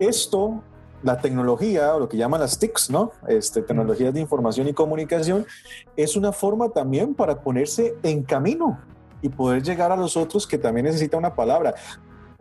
esto, 0.00 0.64
la 1.04 1.20
tecnología, 1.20 1.94
o 1.94 2.00
lo 2.00 2.08
que 2.08 2.16
llaman 2.16 2.40
las 2.40 2.58
TICs, 2.58 2.90
¿no? 2.90 3.12
Este, 3.28 3.62
tecnologías 3.62 4.12
de 4.12 4.18
información 4.18 4.66
y 4.66 4.72
comunicación, 4.72 5.46
es 5.96 6.16
una 6.16 6.32
forma 6.32 6.70
también 6.70 7.14
para 7.14 7.40
ponerse 7.40 7.94
en 8.02 8.24
camino 8.24 8.80
y 9.20 9.28
poder 9.28 9.62
llegar 9.62 9.92
a 9.92 9.96
los 9.96 10.16
otros 10.16 10.44
que 10.44 10.58
también 10.58 10.86
necesitan 10.86 11.18
una 11.18 11.36
palabra 11.36 11.76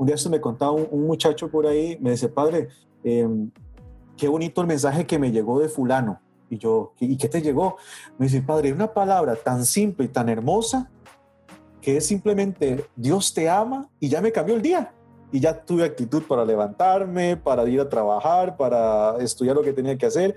Un 0.02 0.08
día 0.08 0.16
esto 0.16 0.32
me 0.32 0.42
contaba 0.42 0.72
un, 0.72 1.06
muchacho 1.06 1.48
por 1.48 1.68
ahí, 1.68 1.96
me 2.02 2.10
dice, 2.10 2.28
padre, 2.28 2.70
em, 3.04 3.52
qué 4.18 4.28
bonito 4.28 4.60
el 4.62 4.66
mensaje 4.66 5.06
que 5.06 5.20
me 5.20 5.32
llegó 5.32 5.60
de 5.60 5.70
fulano. 5.70 6.20
Y 6.50 6.58
yo, 6.58 6.94
¿y 7.00 7.16
qué 7.18 7.30
te 7.30 7.40
llegó? 7.40 7.78
Me 8.18 8.26
dice, 8.26 8.42
padre, 8.42 8.74
una 8.74 8.92
palabra 8.92 9.36
tan 9.36 9.64
simple 9.64 10.06
y 10.06 10.08
tan 10.08 10.28
hermosa 10.28 10.90
que 11.82 11.98
es 11.98 12.08
simplemente 12.08 12.84
Dios 12.96 13.32
te 13.32 13.48
ama 13.48 13.92
y 14.00 14.10
ya 14.10 14.22
me 14.22 14.32
cambió 14.32 14.56
el 14.56 14.64
día. 14.64 14.92
Y 15.32 15.40
ya 15.40 15.64
tuve 15.64 15.84
actitud 15.84 16.24
para 16.24 16.44
levantarme, 16.46 17.38
para 17.38 17.70
ir 17.70 17.80
a 17.80 17.88
trabajar, 17.88 18.58
para 18.58 19.18
estudiar 19.20 19.56
lo 19.56 19.62
que 19.62 19.72
tenía 19.72 19.96
que 19.96 20.08
hacer. 20.08 20.34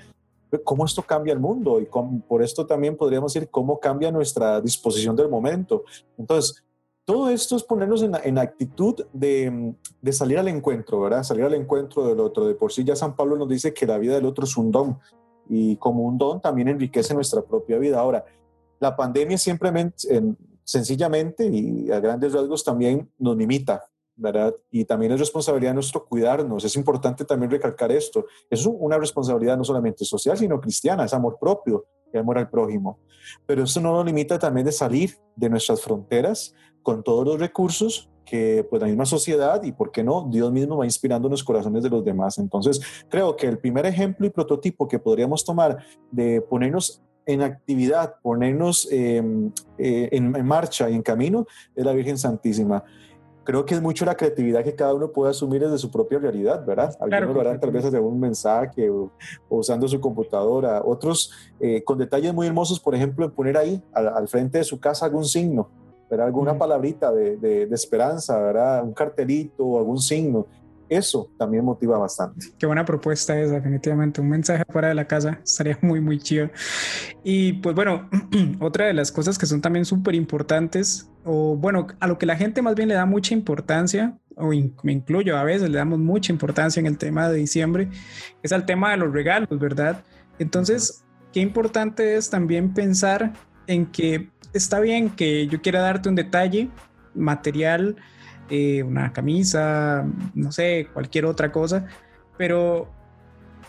¿Cómo 0.63 0.85
esto 0.85 1.01
cambia 1.01 1.33
el 1.33 1.41
mundo? 1.41 1.81
Y 1.81 1.89
por 2.29 2.43
esto 2.43 2.67
también 2.67 2.99
podríamos 2.99 3.33
decir 3.33 3.49
cómo 3.49 3.81
cambia 3.81 4.13
nuestra 4.13 4.61
disposición 4.61 5.17
del 5.17 5.31
momento. 5.31 5.85
Entonces, 6.19 6.63
todo 7.05 7.29
esto 7.29 7.57
es 7.57 7.63
ponernos 7.63 8.03
en, 8.03 8.15
en 8.23 8.39
actitud 8.39 9.07
de, 9.13 9.75
de, 10.01 10.13
salir 10.13 10.39
al 10.39 10.49
encuentro, 10.49 11.01
¿verdad? 11.01 11.23
Salir 11.23 11.45
al 11.45 11.55
encuentro 11.55 12.07
del 12.07 12.21
otro. 12.21 12.47
De 12.47 12.55
por 12.55 12.73
sí 12.73 12.83
ya 12.85 12.97
San 12.97 13.15
Pablo 13.15 13.37
nos 13.37 13.49
dice 13.49 13.75
que 13.75 13.87
la 13.87 13.99
vida 13.99 14.15
del 14.15 14.25
otro 14.25 14.45
es 14.45 14.57
un 14.57 14.71
don 14.71 14.99
y 15.49 15.77
como 15.77 16.05
un 16.05 16.17
don 16.17 16.41
también 16.41 16.69
enriquece 16.69 17.13
nuestra 17.15 17.43
propia 17.43 17.79
vida. 17.79 18.01
Ahora, 18.01 18.25
la 18.81 18.97
pandemia 18.97 19.37
simplemente, 19.37 20.09
sencillamente 20.65 21.47
y 21.47 21.91
a 21.91 22.01
grandes 22.01 22.33
rasgos 22.33 22.65
también 22.65 23.11
nos 23.19 23.37
limita, 23.37 23.85
¿verdad? 24.17 24.55
Y 24.71 24.87
también 24.87 25.13
es 25.13 25.21
responsabilidad 25.21 25.75
nuestro 25.75 26.07
cuidarnos. 26.07 26.65
Es 26.65 26.75
importante 26.75 27.27
también 27.27 27.51
recalcar 27.51 27.93
esto. 27.93 28.25
Es 28.49 28.65
una 28.65 28.97
responsabilidad 28.97 29.59
no 29.59 29.65
solamente 29.65 30.07
social, 30.07 30.39
sino 30.39 30.59
cristiana, 30.59 31.05
es 31.05 31.13
amor 31.13 31.37
propio 31.39 31.85
y 32.19 32.21
amor 32.21 32.39
al 32.39 32.51
prójimo. 32.51 32.99
Pero 33.47 33.65
eso 33.65 33.81
no 33.81 33.93
nos 33.93 34.05
limita 34.05 34.39
también 34.39 34.67
de 34.67 34.73
salir 34.73 35.17
de 35.37 35.51
nuestras 35.51 35.81
fronteras 35.81 36.55
con 36.83 37.03
todos 37.03 37.27
los 37.27 37.39
recursos 37.39 38.11
que 38.25 38.67
pues 38.69 38.81
la 38.81 38.89
misma 38.89 39.05
sociedad 39.05 39.63
y 39.63 39.73
por 39.73 39.93
qué 39.93 40.03
no 40.03 40.27
Dios 40.31 40.51
mismo 40.51 40.79
va 40.79 40.85
inspirando 40.87 41.29
en 41.29 41.33
los 41.33 41.45
corazones 41.45 41.83
de 41.83 41.91
los 41.91 42.05
demás. 42.05 42.39
Entonces 42.39 42.81
creo 43.09 43.37
que 43.37 43.47
el 43.47 43.59
primer 43.59 43.87
ejemplo 43.87 44.27
y 44.27 44.31
prototipo 44.31 44.89
que 44.89 44.99
podríamos 44.99 45.45
tomar 45.45 45.85
de 46.11 46.41
ponernos 46.41 47.03
en 47.27 47.43
actividad, 47.43 48.17
ponernos 48.23 48.89
em, 48.91 49.51
eh, 49.79 50.09
en, 50.13 50.31
marcha 50.45 50.91
y 50.91 50.95
en 50.95 51.03
camino 51.03 51.47
es 51.75 51.85
la 51.85 51.93
Virgen 51.93 52.19
Santísima. 52.19 52.85
Creo 53.45 53.65
que 53.65 53.75
es 53.75 53.83
mucho 53.83 54.05
la 54.05 54.17
creatividad 54.17 54.65
que 54.65 54.75
cada 54.75 54.95
uno 54.95 55.11
puede 55.13 55.31
asumir 55.31 55.63
desde 55.63 55.79
su 55.79 55.91
propia 55.91 56.19
realidad, 56.19 56.65
¿verdad? 56.65 56.97
Algunos 57.01 57.35
lo 57.35 57.41
harán 57.41 57.61
tal 57.61 57.71
vez 57.71 57.85
desde 57.85 58.01
un 58.01 58.19
mensaje 58.19 58.89
o, 58.91 59.11
usando 59.49 59.87
su 59.87 60.01
computadora, 60.01 60.83
otros 60.85 61.31
eh, 61.61 61.83
con 61.85 61.99
detalles 61.99 62.33
muy 62.33 62.47
hermosos, 62.47 62.81
por 62.81 62.95
ejemplo, 62.95 63.25
en 63.27 63.31
poner 63.33 63.57
ahí 63.57 63.83
al, 63.93 64.27
frente 64.29 64.59
de 64.59 64.65
su 64.65 64.81
casa 64.81 65.07
algún 65.07 65.25
signo, 65.25 65.69
¿verdad? 66.11 66.27
alguna 66.27 66.57
palabrita 66.57 67.13
de, 67.13 67.37
de, 67.37 67.67
de, 67.67 67.75
esperanza, 67.75 68.39
¿verdad? 68.39 68.83
un 68.83 68.93
cartelito 68.93 69.65
o 69.65 69.79
algún 69.79 69.99
signo 69.99 70.47
eso 70.89 71.31
también 71.39 71.65
motiva 71.65 71.99
bastante. 71.99 72.47
Qué 72.59 72.67
buena 72.67 72.85
propuesta 72.85 73.39
es, 73.39 73.51
definitivamente. 73.51 74.21
Un 74.21 74.29
mensaje 74.29 74.65
fuera 74.71 74.89
de 74.89 74.95
la 74.95 75.07
casa 75.07 75.41
estaría 75.43 75.79
muy, 75.83 76.01
muy 76.01 76.19
chido. 76.19 76.51
Y 77.23 77.55
pues 77.55 77.75
bueno, 77.75 78.09
otra 78.61 78.87
de 78.87 78.95
las 78.95 79.11
cosas 79.11 79.39
que 79.39 79.47
son 79.47 79.61
también 79.61 79.85
súper 79.85 80.15
importantes, 80.15 81.11
o 81.25 81.57
bueno, 81.57 81.87
a 82.01 82.07
lo 82.07 82.19
que 82.19 82.27
la 82.27 82.37
gente 82.37 82.63
más 82.63 82.75
bien 82.75 82.89
le 82.89 82.95
da 82.95 83.07
mucha 83.07 83.35
importancia, 83.35 84.17
o 84.37 84.51
me 84.83 84.93
incluyo 84.93 85.37
a 85.37 85.45
veces, 85.45 85.71
le 85.71 85.79
damos 85.79 85.99
mucha 85.99 86.33
importancia 86.33 86.81
en 86.81 86.87
el 86.87 86.99
tema 86.99 87.29
de 87.29 87.39
diciembre, 87.39 87.89
es 88.43 88.53
al 88.53 88.67
tema 88.67 88.91
de 88.91 88.99
los 88.99 89.13
regalos, 89.13 89.59
¿verdad? 89.59 90.03
Entonces, 90.39 91.05
qué 91.33 91.41
importante 91.41 92.17
es 92.17 92.31
también 92.31 92.75
pensar 92.75 93.33
en 93.67 93.87
que 93.87 94.29
está 94.53 94.81
bien 94.81 95.11
que 95.11 95.47
yo 95.47 95.63
quiera 95.63 95.81
darte 95.81 96.09
un 96.09 96.15
detalle 96.15 96.69
material, 97.15 97.97
eh, 98.51 98.83
una 98.83 99.13
camisa, 99.13 100.07
no 100.35 100.53
sé, 100.53 100.89
cualquier 100.93 101.25
otra 101.25 101.51
cosa, 101.51 101.87
pero 102.37 102.93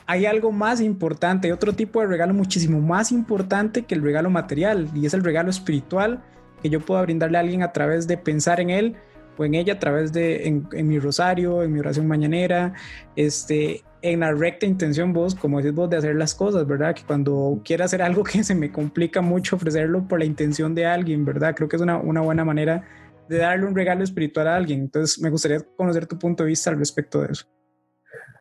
hay 0.07 0.25
algo 0.25 0.51
más 0.51 0.81
importante, 0.81 1.47
hay 1.47 1.51
otro 1.53 1.73
tipo 1.73 2.01
de 2.01 2.07
regalo 2.07 2.33
muchísimo 2.33 2.81
más 2.81 3.11
importante 3.11 3.83
que 3.85 3.95
el 3.95 4.01
regalo 4.01 4.29
material 4.29 4.89
y 4.93 5.05
es 5.05 5.13
el 5.13 5.23
regalo 5.23 5.49
espiritual 5.49 6.21
que 6.65 6.71
yo 6.71 6.79
puedo 6.79 6.99
brindarle 7.03 7.37
a 7.37 7.41
alguien 7.41 7.61
a 7.61 7.71
través 7.71 8.07
de 8.07 8.17
pensar 8.17 8.59
en 8.59 8.71
él 8.71 8.95
o 9.37 9.45
en 9.45 9.53
ella 9.53 9.73
a 9.73 9.79
través 9.79 10.11
de 10.11 10.47
en, 10.47 10.87
mi 10.87 10.97
rosario, 10.97 11.61
en 11.61 11.71
mi 11.71 11.79
oración 11.79 12.07
mañanera, 12.07 12.73
este, 13.15 13.83
en 14.01 14.21
la 14.21 14.31
recta 14.31 14.65
intención 14.65 15.13
vos, 15.13 15.35
como 15.35 15.59
decís 15.59 15.75
vos, 15.75 15.91
de 15.91 15.97
hacer 15.97 16.15
las 16.15 16.33
cosas, 16.33 16.65
¿verdad? 16.65 16.95
Que 16.95 17.03
cuando 17.03 17.61
quiera 17.63 17.85
hacer 17.85 18.01
algo 18.01 18.23
que 18.23 18.43
se 18.43 18.55
me 18.55 18.71
complica 18.71 19.21
mucho 19.21 19.57
ofrecerlo 19.57 20.07
por 20.07 20.17
la 20.17 20.25
intención 20.25 20.73
de 20.73 20.87
alguien, 20.87 21.23
¿verdad? 21.23 21.53
Creo 21.55 21.69
que 21.69 21.75
es 21.75 21.83
una, 21.83 21.99
una 21.99 22.21
buena 22.21 22.43
manera 22.43 22.83
de 23.29 23.37
darle 23.37 23.67
un 23.67 23.75
regalo 23.75 24.03
espiritual 24.03 24.47
a 24.47 24.55
alguien. 24.55 24.79
Entonces, 24.79 25.21
me 25.21 25.29
gustaría 25.29 25.59
conocer 25.77 26.07
tu 26.07 26.17
punto 26.17 26.41
de 26.41 26.49
vista 26.49 26.71
al 26.71 26.79
respecto 26.79 27.21
de 27.21 27.31
eso. 27.31 27.45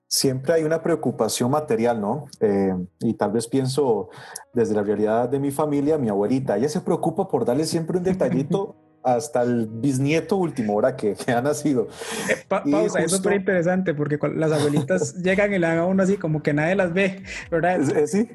Siempre 0.07 0.55
hay 0.55 0.65
una 0.65 0.83
preocupación 0.83 1.51
material, 1.51 2.01
¿no? 2.01 2.27
Eh, 2.41 2.75
y 3.01 3.15
tal 3.15 3.33
vez 3.33 3.49
pienso 3.49 4.11
desde 4.53 4.75
la 4.75 4.83
realidad 4.83 5.29
de 5.29 5.41
mi 5.41 5.51
familia, 5.51 5.99
mi 5.99 6.09
abuelita, 6.09 6.57
ella 6.57 6.69
se 6.69 6.81
preocupa 6.81 7.27
por 7.29 7.45
darle 7.45 7.65
siempre 7.65 7.99
un 7.99 8.05
detallito 8.05 8.77
hasta 9.05 9.43
el 9.43 9.67
bisnieto 9.67 10.37
último, 10.37 10.75
hora 10.75 10.97
que, 10.97 11.15
ha 11.27 11.43
nacido. 11.43 11.89
Eh, 12.31 12.37
pausa, 12.49 12.79
eso 12.87 12.99
es 12.99 13.13
súper 13.13 13.35
interesante 13.35 13.93
porque 13.93 14.19
las 14.35 14.51
abuelitas 14.51 15.15
llegan 15.23 15.53
y 15.53 15.59
le 15.59 15.67
hagan 15.67 15.85
uno 15.85 16.03
así 16.03 16.17
como 16.17 16.43
que 16.43 16.55
nadie 16.55 16.75
las 16.75 16.93
ve, 16.93 17.23
¿verdad? 17.51 17.81
Eh, 17.97 18.07
sí. 18.07 18.31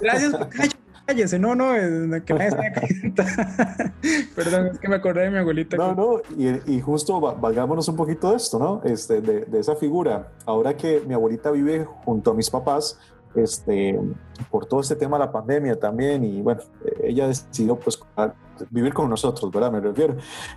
Gracias, 0.00 0.32
cállese, 1.08 1.38
no, 1.38 1.54
no, 1.54 1.72
que 2.24 2.34
nadie 2.34 2.50
se 2.50 3.10
Perdón, 4.36 4.66
es 4.66 4.78
que 4.78 4.88
me 4.88 4.96
acordé 4.96 5.22
de 5.22 5.30
mi 5.30 5.38
abuelita. 5.38 5.76
No, 5.78 5.94
no, 5.94 6.20
y, 6.36 6.80
justo 6.80 7.18
valgámonos 7.18 7.88
un 7.88 7.96
poquito 7.96 8.30
de 8.30 8.36
esto, 8.36 8.58
¿no? 8.58 8.82
Este, 8.84 9.22
de, 9.22 9.46
de, 9.46 9.58
esa 9.58 9.74
figura. 9.74 10.32
Ahora 10.44 10.76
que 10.76 11.02
mi 11.06 11.14
abuelita 11.14 11.50
vive 11.50 11.86
junto 12.04 12.32
a 12.32 12.34
mis 12.34 12.50
papás, 12.50 12.98
este, 13.34 13.98
por 14.50 14.66
todo 14.66 14.80
este 14.80 14.96
tema 14.96 15.18
de 15.18 15.24
la 15.24 15.32
pandemia 15.32 15.80
también, 15.80 16.24
y 16.24 16.42
bueno, 16.42 16.60
ella 17.02 17.26
decidió 17.26 17.76
pues 17.76 17.98
vivir 18.68 18.92
con 18.92 19.08
nosotros, 19.08 19.50
¿verdad? 19.50 19.72
Me 19.72 19.80
refiero. 19.80 20.16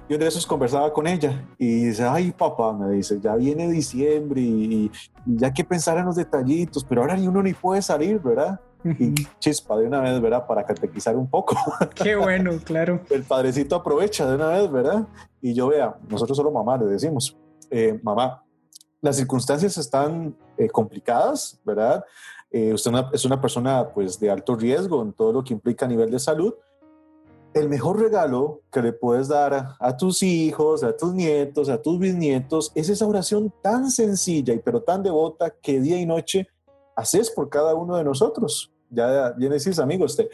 Yo 0.10 0.18
de 0.18 0.28
esos 0.28 0.46
conversaba 0.46 0.92
con 0.92 1.08
ella 1.08 1.46
y 1.58 1.86
dice, 1.86 2.04
ay 2.04 2.32
papá, 2.32 2.74
me 2.74 2.90
dice, 2.92 3.22
ya 3.22 3.36
viene 3.36 3.70
diciembre 3.70 4.42
y, 4.42 4.92
y 5.26 5.38
ya 5.38 5.54
que 5.54 5.64
pensar 5.64 5.98
en 5.98 6.06
los 6.08 6.18
detallitos, 6.18 6.84
pero 6.84 7.02
ahora 7.02 7.16
ni 7.16 7.26
uno 7.26 7.42
ni 7.42 7.54
puede 7.54 7.82
salir, 7.82 8.20
¿verdad? 8.20 8.60
Y 8.84 9.14
chispa 9.40 9.78
de 9.78 9.88
una 9.88 10.02
vez, 10.02 10.20
¿verdad? 10.22 10.46
Para 10.48 10.66
catequizar 10.66 11.16
un 11.16 11.30
poco. 11.30 11.56
Qué 11.96 12.16
bueno, 12.16 12.52
claro. 12.64 13.02
El 13.10 13.24
padrecito 13.24 13.76
aprovecha 13.76 14.28
de 14.28 14.36
una 14.36 14.48
vez, 14.50 14.72
¿verdad? 14.72 15.08
Y 15.42 15.54
yo 15.54 15.68
vea, 15.68 15.96
nosotros 16.10 16.38
solo 16.38 16.52
mamá 16.52 16.78
le 16.78 16.86
decimos, 16.86 17.38
eh, 17.70 18.00
mamá, 18.04 18.44
las 19.02 19.18
circunstancias 19.18 19.78
están 19.78 20.36
eh, 20.58 20.70
complicadas, 20.70 21.60
¿verdad? 21.66 22.04
Eh, 22.52 22.74
usted 22.74 22.92
es 23.14 23.26
una 23.26 23.40
persona 23.40 23.90
pues 23.94 24.20
de 24.20 24.30
alto 24.30 24.56
riesgo 24.56 25.02
en 25.02 25.14
todo 25.14 25.32
lo 25.32 25.44
que 25.44 25.54
implica 25.54 25.86
a 25.86 25.90
nivel 25.90 26.12
de 26.12 26.20
salud. 26.20 26.54
El 27.54 27.68
mejor 27.68 28.00
regalo 28.00 28.62
que 28.72 28.82
le 28.82 28.94
puedes 28.94 29.28
dar 29.28 29.54
a, 29.54 29.78
a 29.80 29.98
tus 29.98 30.24
hijos, 30.24 30.84
a 30.84 30.96
tus 30.96 31.14
nietos, 31.14 31.70
a 31.70 31.82
tus 31.82 32.00
bisnietos, 32.00 32.72
es 32.76 32.90
esa 32.90 33.06
oración 33.06 33.54
tan 33.62 33.92
sencilla 33.92 34.54
y 34.54 34.60
pero 34.60 34.82
tan 34.82 35.04
devota 35.04 35.50
que 35.50 35.80
día 35.82 36.00
y 36.00 36.06
noche 36.06 36.48
haces 37.02 37.30
por 37.30 37.50
cada 37.50 37.76
uno 37.76 37.96
de 37.96 38.04
nosotros. 38.04 38.72
Ya 38.90 39.32
bien 39.32 39.52
decís, 39.52 39.80
amigos, 39.80 40.12
este, 40.12 40.30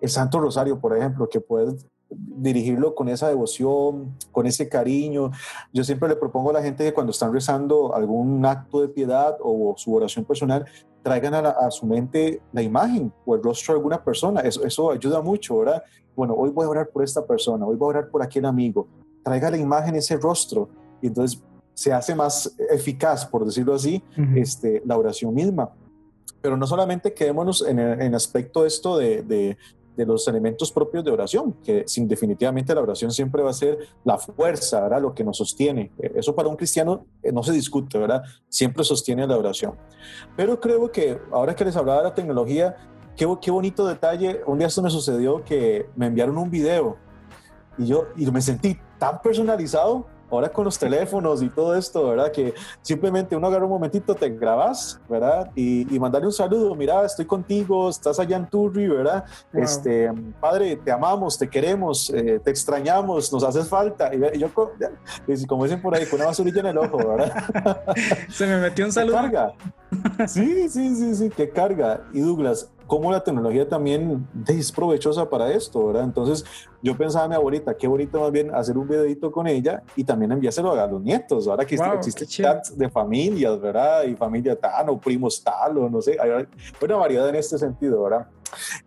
el 0.00 0.08
Santo 0.08 0.40
Rosario, 0.40 0.80
por 0.80 0.96
ejemplo, 0.96 1.28
que 1.28 1.40
puedes 1.40 1.86
dirigirlo 2.10 2.94
con 2.94 3.08
esa 3.08 3.28
devoción, 3.28 4.16
con 4.30 4.46
ese 4.46 4.68
cariño. 4.68 5.30
Yo 5.72 5.84
siempre 5.84 6.08
le 6.08 6.16
propongo 6.16 6.50
a 6.50 6.54
la 6.54 6.62
gente 6.62 6.84
que 6.84 6.92
cuando 6.92 7.10
están 7.10 7.32
rezando 7.32 7.94
algún 7.94 8.44
acto 8.44 8.80
de 8.82 8.88
piedad 8.88 9.36
o 9.40 9.74
su 9.76 9.94
oración 9.94 10.24
personal, 10.24 10.66
traigan 11.02 11.34
a, 11.34 11.70
su 11.70 11.86
mente 11.86 12.40
la 12.52 12.62
imagen 12.62 13.12
o 13.24 13.34
el 13.34 13.42
rostro 13.42 13.74
de 13.74 13.78
alguna 13.78 14.02
persona. 14.02 14.40
Eso, 14.40 14.64
eso 14.64 14.90
ayuda 14.90 15.20
mucho, 15.20 15.58
¿verdad? 15.58 15.82
Bueno, 16.14 16.34
hoy 16.34 16.50
voy 16.50 16.66
a 16.66 16.68
orar 16.68 16.88
por 16.90 17.02
esta 17.02 17.24
persona, 17.26 17.66
hoy 17.66 17.76
voy 17.76 17.86
a 17.86 17.98
orar 17.98 18.10
por 18.10 18.22
aquel 18.22 18.44
amigo. 18.44 18.86
Traiga 19.24 19.50
la 19.50 19.56
imagen, 19.56 19.94
ese 19.94 20.16
rostro, 20.16 20.68
y 21.00 21.06
entonces 21.06 21.42
se 21.74 21.92
hace 21.92 22.14
más 22.14 22.54
eficaz, 22.70 23.24
por 23.24 23.44
decirlo 23.44 23.74
así, 23.74 24.02
este, 24.36 24.82
la 24.84 24.96
oración 24.96 25.34
misma. 25.34 25.70
Pero 26.40 26.56
no 26.56 26.66
solamente 26.66 27.14
quedémonos 27.14 27.66
en 27.66 27.78
el 27.78 28.14
aspecto 28.14 28.66
esto 28.66 28.98
de, 28.98 29.22
de, 29.22 29.56
los 30.04 30.26
elementos 30.26 30.72
propios 30.72 31.04
de 31.04 31.12
oración, 31.12 31.52
que 31.62 31.84
sin 31.86 32.08
definitivamente 32.08 32.74
la 32.74 32.80
oración 32.80 33.12
siempre 33.12 33.42
va 33.42 33.50
a 33.50 33.52
ser 33.52 33.78
la 34.04 34.18
fuerza, 34.18 34.80
¿verdad? 34.80 35.02
Lo 35.02 35.14
que 35.14 35.22
nos 35.22 35.36
sostiene. 35.36 35.92
Eso 35.98 36.34
para 36.34 36.48
un 36.48 36.56
cristiano 36.56 37.06
eh, 37.22 37.30
no 37.30 37.44
se 37.44 37.52
discute, 37.52 37.98
¿verdad? 37.98 38.22
Siempre 38.48 38.82
sostiene 38.82 39.26
la 39.26 39.36
oración. 39.36 39.76
Pero 40.36 40.58
creo 40.58 40.90
que 40.90 41.18
ahora 41.30 41.54
que 41.54 41.64
les 41.64 41.76
hablaba 41.76 41.98
de 41.98 42.08
la 42.08 42.14
tecnología, 42.14 42.76
qué, 43.16 43.28
qué 43.40 43.50
bonito 43.52 43.86
detalle. 43.86 44.40
Un 44.46 44.58
día 44.58 44.66
esto 44.66 44.82
me 44.82 44.90
sucedió 44.90 45.44
que 45.44 45.86
me 45.94 46.06
enviaron 46.06 46.36
un 46.38 46.50
video 46.50 46.96
y 47.78 47.86
yo 47.86 48.08
y 48.16 48.28
me 48.30 48.40
sentí 48.40 48.78
tan 48.98 49.20
personalizado 49.22 50.06
ahora 50.36 50.48
con 50.50 50.64
los 50.64 50.78
teléfonos 50.78 51.42
y 51.42 51.48
todo 51.48 51.76
esto, 51.76 52.08
¿verdad? 52.08 52.32
Que 52.32 52.54
simplemente 52.80 53.36
uno 53.36 53.46
agarra 53.46 53.64
un 53.64 53.70
momentito, 53.70 54.14
te 54.14 54.30
grabas, 54.30 55.00
¿verdad? 55.08 55.50
Y, 55.54 55.94
y 55.94 55.98
mandarle 55.98 56.26
un 56.26 56.32
saludo, 56.32 56.74
mira, 56.74 57.04
estoy 57.04 57.26
contigo, 57.26 57.88
estás 57.88 58.18
allá 58.18 58.36
en 58.36 58.48
Turri, 58.48 58.88
¿verdad? 58.88 59.24
Este, 59.52 60.10
padre, 60.40 60.76
te 60.76 60.90
amamos, 60.90 61.38
te 61.38 61.48
queremos, 61.48 62.10
eh, 62.10 62.40
te 62.42 62.50
extrañamos, 62.50 63.32
nos 63.32 63.44
haces 63.44 63.68
falta. 63.68 64.10
Y, 64.14 64.38
yo, 64.38 64.48
como 65.46 65.64
dicen 65.64 65.80
por 65.80 65.94
ahí, 65.94 66.06
con 66.06 66.20
una 66.20 66.28
basurilla 66.28 66.60
en 66.60 66.66
el 66.66 66.78
ojo, 66.78 66.98
¿verdad? 66.98 67.84
Se 68.28 68.46
me 68.46 68.58
metió 68.58 68.84
un 68.84 68.92
saludo. 68.92 69.16
carga. 69.16 69.52
Sí, 70.26 70.68
sí, 70.68 70.94
sí, 70.94 71.14
sí, 71.14 71.30
que 71.30 71.50
carga. 71.50 72.02
Y 72.12 72.20
Douglas, 72.20 72.70
cómo 72.92 73.10
la 73.10 73.24
tecnología 73.24 73.66
también 73.66 74.28
es 74.46 74.70
provechosa 74.70 75.26
para 75.26 75.50
esto, 75.50 75.86
¿verdad? 75.86 76.04
Entonces 76.04 76.44
yo 76.82 76.94
pensaba 76.94 77.24
a 77.24 77.28
mi 77.28 77.34
abuelita, 77.34 77.74
qué 77.74 77.88
bonito 77.88 78.20
más 78.20 78.30
bien 78.30 78.54
hacer 78.54 78.76
un 78.76 78.86
videito 78.86 79.32
con 79.32 79.46
ella 79.46 79.82
y 79.96 80.04
también 80.04 80.30
enviárselo 80.30 80.78
a 80.78 80.86
los 80.86 81.00
nietos, 81.00 81.48
ahora 81.48 81.64
que 81.64 81.76
existe 81.76 82.26
chats 82.26 82.76
de 82.76 82.90
familias, 82.90 83.58
¿verdad? 83.58 84.04
Y 84.04 84.14
familia 84.14 84.54
tal 84.60 84.90
o 84.90 85.00
primos 85.00 85.42
tal 85.42 85.78
o 85.78 85.88
no 85.88 86.02
sé, 86.02 86.18
hay 86.20 86.46
una 86.82 86.96
variedad 86.96 87.26
en 87.30 87.36
este 87.36 87.56
sentido, 87.56 88.02
¿verdad? 88.02 88.26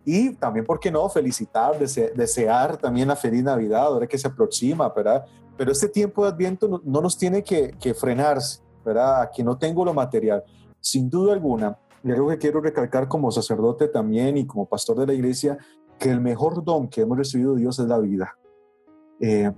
Y 0.05 0.35
también, 0.35 0.67
¿por 0.67 0.79
qué 0.79 0.91
no? 0.91 1.09
Felicitar, 1.09 1.79
desear 1.79 2.77
también 2.77 3.07
la 3.07 3.15
feliz 3.15 3.43
Navidad, 3.43 3.85
ahora 3.85 4.05
que 4.05 4.19
se 4.19 4.27
aproxima, 4.27 4.87
¿verdad? 4.89 5.25
Pero 5.57 5.71
este 5.71 5.89
tiempo 5.89 6.21
de 6.21 6.29
Adviento 6.29 6.67
no, 6.67 7.01
nos 7.01 7.17
tiene 7.17 7.43
que, 7.43 7.71
que 7.79 7.95
frenarse, 7.95 8.61
¿verdad? 8.85 9.23
Aquí 9.23 9.41
no 9.41 9.57
tengo 9.57 9.83
lo 9.83 9.95
material. 9.95 10.43
Sin 10.79 11.09
duda 11.09 11.33
alguna, 11.33 11.75
y 12.05 12.11
algo 12.11 12.29
que 12.29 12.37
quiero 12.37 12.61
recalcar 12.61 13.07
como 13.07 13.31
sacerdote 13.31 13.87
también 13.87 14.37
y 14.37 14.45
como 14.45 14.67
pastor 14.67 14.99
de 14.99 15.07
la 15.07 15.13
iglesia, 15.13 15.57
que 15.97 16.11
el 16.11 16.21
mejor 16.21 16.63
don 16.63 16.87
que 16.87 17.01
hemos 17.01 17.17
recibido 17.17 17.55
de 17.55 17.61
Dios 17.61 17.79
es 17.79 17.87
la 17.87 17.97
vida. 17.97 18.37
Eh, 19.19 19.51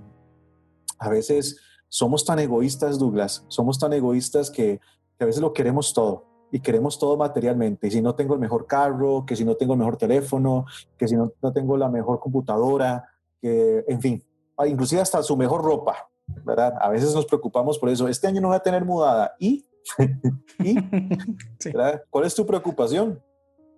a 0.98 1.08
veces 1.10 1.60
somos 1.88 2.24
tan 2.24 2.38
egoístas, 2.38 2.98
Douglas, 2.98 3.44
somos 3.48 3.78
tan 3.78 3.92
egoístas 3.92 4.50
que, 4.50 4.80
a 5.20 5.24
veces 5.26 5.42
lo 5.42 5.52
queremos 5.52 5.92
todo 5.92 6.24
y 6.50 6.60
queremos 6.60 6.98
todo 6.98 7.18
materialmente. 7.18 7.88
Y 7.88 7.90
si 7.90 8.00
no 8.00 8.14
tengo 8.14 8.32
el 8.32 8.40
mejor 8.40 8.66
carro, 8.66 9.26
que 9.26 9.36
si 9.36 9.44
no 9.44 9.54
tengo 9.56 9.74
el 9.74 9.80
mejor 9.80 9.98
teléfono, 9.98 10.64
que 10.96 11.06
si 11.06 11.16
no, 11.16 11.30
no 11.42 11.52
tengo 11.52 11.76
la 11.76 11.90
mejor 11.90 12.18
computadora, 12.18 13.04
que, 13.42 13.84
en 13.86 14.00
fin, 14.00 14.24
ah, 14.56 14.66
inclusive 14.66 15.02
hasta 15.02 15.22
su 15.22 15.36
mejor 15.36 15.62
ropa, 15.62 16.08
¿verdad? 16.44 16.72
A 16.80 16.88
veces 16.88 17.14
nos 17.14 17.26
preocupamos 17.26 17.78
por 17.78 17.90
eso. 17.90 18.08
Este 18.08 18.26
año 18.26 18.40
no 18.40 18.48
voy 18.48 18.56
a 18.56 18.60
tener 18.60 18.86
mudada 18.86 19.34
y 19.38 19.66
¿Y 20.58 20.76
cuál 22.10 22.24
es 22.24 22.34
tu 22.34 22.46
preocupación? 22.46 23.22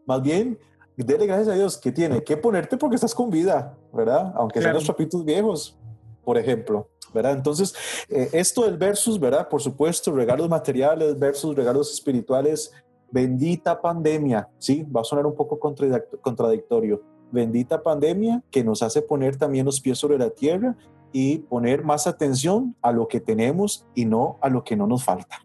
Más 0.07 0.23
bien, 0.23 0.59
dele 0.97 1.27
gracias 1.27 1.49
a 1.49 1.55
Dios 1.55 1.79
que 1.79 1.93
tiene 1.93 2.23
que 2.23 2.37
ponerte 2.37 2.77
porque 2.77 2.97
estás 2.97 3.15
con 3.15 3.31
vida, 3.31 3.77
¿verdad? 3.93 4.33
Aunque 4.35 4.61
sean 4.61 4.75
los 4.75 4.85
chapitos 4.85 5.25
viejos, 5.25 5.79
por 6.25 6.39
ejemplo. 6.39 6.89
¿verdad? 7.13 7.33
Entonces, 7.33 7.75
eh, 8.09 8.29
esto 8.33 8.65
del 8.65 8.77
versus, 8.77 9.19
¿verdad? 9.19 9.49
Por 9.49 9.61
supuesto, 9.61 10.13
regalos 10.13 10.49
materiales 10.49 11.19
versus 11.19 11.55
regalos 11.55 11.93
espirituales. 11.93 12.73
Bendita 13.11 13.81
pandemia, 13.81 14.49
¿sí? 14.59 14.85
Va 14.85 15.01
a 15.01 15.05
sonar 15.05 15.27
un 15.27 15.35
poco 15.35 15.59
contradictorio. 15.59 17.03
Bendita 17.33 17.83
pandemia 17.83 18.43
que 18.51 18.63
nos 18.63 18.83
hace 18.83 19.03
poner 19.03 19.37
también 19.37 19.67
los 19.67 19.81
pies 19.81 19.99
sobre 19.99 20.19
la 20.19 20.31
tierra 20.31 20.77
y 21.13 21.39
poner 21.39 21.83
más 21.83 22.07
atención 22.07 22.77
a 22.83 22.93
lo 22.93 23.09
que 23.09 23.21
tenemos 23.21 23.85
y 23.95 24.05
no 24.05 24.39
a 24.41 24.49
lo 24.49 24.63
que 24.63 24.77
no 24.77 24.87
nos 24.87 25.05
falta. 25.05 25.41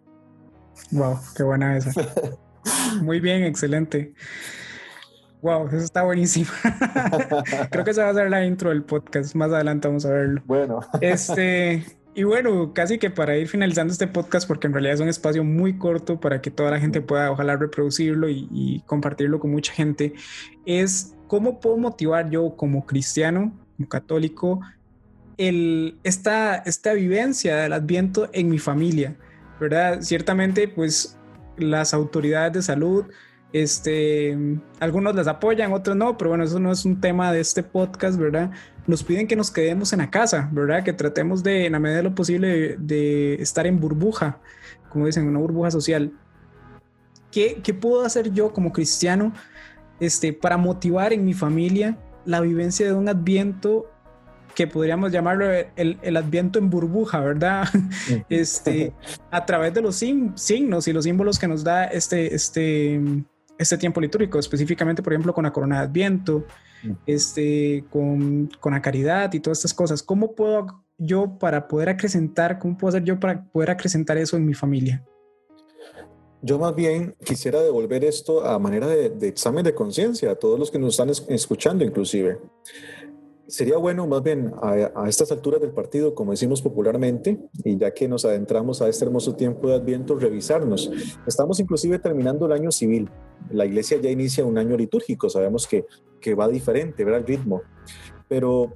Wow, 0.91 1.19
qué 1.35 1.43
buena 1.43 1.77
esa. 1.77 1.91
Muy 3.01 3.19
bien, 3.19 3.43
excelente. 3.43 4.13
Wow, 5.41 5.67
eso 5.67 5.77
está 5.77 6.03
buenísimo. 6.03 6.49
Creo 7.69 7.83
que 7.83 7.91
esa 7.91 8.05
va 8.05 8.09
a 8.09 8.13
ser 8.15 8.29
la 8.29 8.43
intro 8.45 8.71
del 8.71 8.83
podcast. 8.83 9.35
Más 9.35 9.51
adelante 9.51 9.87
vamos 9.87 10.05
a 10.05 10.09
verlo. 10.09 10.41
Bueno. 10.45 10.79
Este, 11.01 11.85
y 12.15 12.23
bueno, 12.23 12.73
casi 12.73 12.97
que 12.97 13.09
para 13.11 13.37
ir 13.37 13.47
finalizando 13.47 13.91
este 13.91 14.07
podcast, 14.07 14.47
porque 14.47 14.67
en 14.67 14.73
realidad 14.73 14.95
es 14.95 15.01
un 15.01 15.09
espacio 15.09 15.43
muy 15.43 15.77
corto 15.77 16.19
para 16.19 16.41
que 16.41 16.49
toda 16.49 16.71
la 16.71 16.79
gente 16.79 17.01
pueda, 17.01 17.29
ojalá, 17.29 17.57
reproducirlo 17.57 18.27
y, 18.27 18.81
compartirlo 18.87 19.39
con 19.39 19.51
mucha 19.51 19.73
gente, 19.73 20.13
es 20.65 21.13
cómo 21.27 21.59
puedo 21.59 21.77
motivar 21.77 22.29
yo 22.29 22.55
como 22.55 22.85
cristiano, 22.85 23.53
como 23.75 23.87
católico, 23.87 24.61
el, 25.37 25.99
esta, 26.03 26.55
esta 26.55 26.93
vivencia 26.93 27.57
del 27.57 27.73
adviento 27.73 28.29
en 28.33 28.49
mi 28.49 28.57
familia. 28.57 29.15
¿Verdad? 29.59 30.01
Ciertamente, 30.01 30.67
pues 30.67 31.17
las 31.57 31.93
autoridades 31.93 32.53
de 32.53 32.61
salud, 32.61 33.05
este, 33.53 34.37
algunos 34.79 35.15
las 35.15 35.27
apoyan, 35.27 35.71
otros 35.71 35.95
no, 35.95 36.17
pero 36.17 36.31
bueno, 36.31 36.43
eso 36.43 36.59
no 36.59 36.71
es 36.71 36.83
un 36.83 36.99
tema 36.99 37.31
de 37.31 37.39
este 37.39 37.63
podcast, 37.63 38.19
¿verdad? 38.19 38.51
Nos 38.85 39.03
piden 39.03 39.27
que 39.27 39.35
nos 39.35 39.49
quedemos 39.49 39.93
en 39.93 39.99
la 39.99 40.11
casa, 40.11 40.49
¿verdad? 40.51 40.83
Que 40.83 40.93
tratemos 40.93 41.41
de, 41.41 41.65
en 41.65 41.71
la 41.71 41.79
medida 41.79 41.97
de 41.97 42.03
lo 42.03 42.15
posible, 42.15 42.75
de, 42.77 43.35
estar 43.35 43.65
en 43.65 43.79
burbuja, 43.79 44.39
como 44.89 45.05
dicen, 45.05 45.27
una 45.27 45.39
burbuja 45.39 45.71
social. 45.71 46.11
¿Qué, 47.31 47.61
¿Qué, 47.63 47.73
puedo 47.73 48.05
hacer 48.05 48.31
yo 48.31 48.51
como 48.51 48.71
cristiano 48.71 49.33
este, 49.99 50.33
para 50.33 50.57
motivar 50.57 51.13
en 51.13 51.25
mi 51.25 51.33
familia 51.33 51.97
la 52.25 52.41
vivencia 52.41 52.85
de 52.85 52.93
un 52.93 53.07
adviento 53.07 53.89
que 54.55 54.67
podríamos 54.67 55.11
llamarlo 55.11 55.51
el, 55.51 55.99
el, 56.01 56.17
adviento 56.17 56.57
en 56.57 56.69
burbuja, 56.69 57.19
¿verdad? 57.19 57.67
Este, 58.29 58.93
a 59.29 59.45
través 59.45 59.73
de 59.73 59.81
los 59.81 59.97
signos 59.97 60.87
y 60.87 60.93
los 60.93 61.03
símbolos 61.03 61.37
que 61.37 61.47
nos 61.47 61.63
da 61.63 61.85
este, 61.85 62.33
este, 62.33 62.99
este 63.57 63.77
tiempo 63.77 63.99
litúrgico, 63.99 64.39
específicamente, 64.39 65.03
por 65.03 65.13
ejemplo, 65.13 65.33
con 65.33 65.43
la 65.43 65.51
corona 65.51 65.79
de 65.79 65.85
adviento, 65.85 66.45
este, 67.05 67.83
con, 67.89 68.49
con 68.59 68.73
la 68.73 68.81
caridad 68.81 69.31
y 69.33 69.41
todas 69.41 69.59
estas 69.59 69.73
cosas. 69.73 70.01
¿Cómo 70.01 70.33
puedo 70.33 70.83
yo 70.97 71.37
para 71.37 71.67
poder 71.67 71.89
acrecentar, 71.89 72.57
cómo 72.57 72.77
puedo 72.77 72.89
hacer 72.89 73.03
yo 73.03 73.19
para 73.19 73.43
poder 73.43 73.71
acrecentar 73.71 74.17
eso 74.17 74.37
en 74.37 74.45
mi 74.45 74.53
familia? 74.53 75.03
Yo 76.41 76.59
más 76.59 76.75
bien 76.75 77.15
quisiera 77.23 77.61
devolver 77.61 78.05
esto 78.05 78.45
a 78.45 78.57
manera 78.59 78.87
de, 78.87 79.09
de 79.09 79.27
examen 79.27 79.63
de 79.65 79.73
conciencia 79.73 80.31
a 80.31 80.35
todos 80.35 80.59
los 80.59 80.71
que 80.71 80.77
nos 80.77 80.97
están 80.97 81.09
escuchando 81.33 81.83
inclusive 81.83 82.37
sería 83.47 83.77
bueno 83.77 84.07
más 84.07 84.23
bien 84.23 84.53
a, 84.61 85.07
estas 85.07 85.31
alturas 85.31 85.61
del 85.61 85.71
partido, 85.71 86.15
como 86.15 86.31
decimos 86.31 86.61
popularmente, 86.61 87.39
y 87.63 87.77
ya 87.77 87.91
que 87.91 88.07
nos 88.07 88.25
adentramos 88.25 88.81
a 88.81 88.89
este 88.89 89.05
hermoso 89.05 89.35
tiempo 89.35 89.67
de 89.67 89.75
Adviento, 89.75 90.15
revisarnos. 90.15 90.91
Estamos 91.27 91.59
inclusive 91.59 91.99
terminando 91.99 92.45
el 92.45 92.51
año 92.51 92.71
civil. 92.71 93.09
La 93.51 93.65
iglesia 93.65 93.99
ya 94.01 94.09
inicia 94.09 94.45
un 94.45 94.57
año 94.57 94.75
litúrgico, 94.75 95.29
sabemos 95.29 95.67
que, 95.67 95.85
que 96.19 96.35
va 96.35 96.47
diferente, 96.47 97.03
¿verdad? 97.03 97.21
El 97.21 97.27
ritmo. 97.27 97.61
Pero 98.27 98.73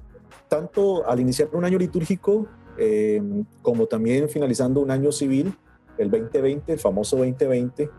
tanto 0.48 1.06
al 1.06 1.20
iniciar 1.20 1.48
un 1.52 1.64
año 1.64 1.78
litúrgico 1.78 2.46
eh, 2.78 3.20
como 3.62 3.86
también 3.86 4.28
finalizando 4.28 4.80
un 4.80 4.90
año 4.90 5.12
civil, 5.12 5.54
el 5.98 6.10
2020, 6.10 6.72
el 6.72 6.78
famoso 6.78 7.16
2020, 7.16 7.90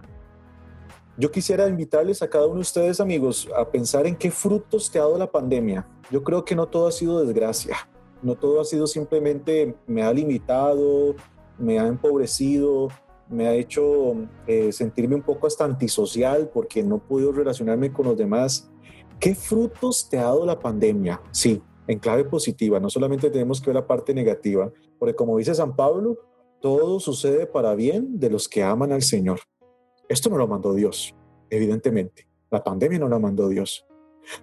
yo 1.17 1.31
quisiera 1.31 1.67
invitarles 1.67 2.21
a 2.21 2.29
cada 2.29 2.45
uno 2.45 2.55
de 2.55 2.61
ustedes, 2.61 2.99
amigos, 2.99 3.47
a 3.55 3.69
pensar 3.69 4.07
en 4.07 4.15
qué 4.15 4.31
frutos 4.31 4.89
te 4.89 4.99
ha 4.99 5.03
dado 5.03 5.17
la 5.17 5.31
pandemia. 5.31 5.87
Yo 6.09 6.23
creo 6.23 6.45
que 6.45 6.55
no 6.55 6.67
todo 6.67 6.87
ha 6.87 6.91
sido 6.91 7.23
desgracia, 7.23 7.75
no 8.21 8.35
todo 8.35 8.61
ha 8.61 8.65
sido 8.65 8.87
simplemente 8.87 9.75
me 9.87 10.03
ha 10.03 10.13
limitado, 10.13 11.15
me 11.57 11.79
ha 11.79 11.87
empobrecido, 11.87 12.89
me 13.29 13.47
ha 13.47 13.53
hecho 13.53 14.15
eh, 14.47 14.71
sentirme 14.71 15.15
un 15.15 15.21
poco 15.21 15.47
hasta 15.47 15.65
antisocial 15.65 16.49
porque 16.53 16.83
no 16.83 16.99
puedo 16.99 17.31
relacionarme 17.31 17.91
con 17.91 18.05
los 18.05 18.17
demás. 18.17 18.69
¿Qué 19.19 19.35
frutos 19.35 20.09
te 20.09 20.17
ha 20.17 20.23
dado 20.23 20.45
la 20.45 20.59
pandemia? 20.59 21.21
Sí, 21.31 21.61
en 21.87 21.99
clave 21.99 22.23
positiva, 22.25 22.79
no 22.79 22.89
solamente 22.89 23.29
tenemos 23.29 23.61
que 23.61 23.67
ver 23.67 23.75
la 23.75 23.87
parte 23.87 24.13
negativa, 24.13 24.71
porque 24.97 25.15
como 25.15 25.37
dice 25.37 25.53
San 25.53 25.75
Pablo, 25.75 26.17
todo 26.61 26.99
sucede 26.99 27.47
para 27.47 27.75
bien 27.75 28.19
de 28.19 28.29
los 28.29 28.47
que 28.47 28.63
aman 28.63 28.91
al 28.91 29.01
Señor. 29.01 29.39
Esto 30.11 30.29
no 30.29 30.35
lo 30.35 30.45
mandó 30.45 30.73
Dios, 30.73 31.15
evidentemente. 31.49 32.27
La 32.49 32.61
pandemia 32.61 32.99
no 32.99 33.07
la 33.07 33.17
mandó 33.17 33.47
Dios. 33.47 33.85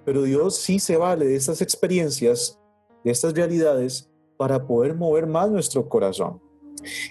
Pero 0.02 0.22
Dios 0.22 0.56
sí 0.56 0.78
se 0.78 0.96
vale 0.96 1.26
de 1.26 1.36
estas 1.36 1.60
experiencias, 1.60 2.58
de 3.04 3.10
estas 3.10 3.34
realidades, 3.34 4.08
para 4.38 4.66
poder 4.66 4.94
mover 4.94 5.26
más 5.26 5.50
nuestro 5.50 5.86
corazón. 5.86 6.40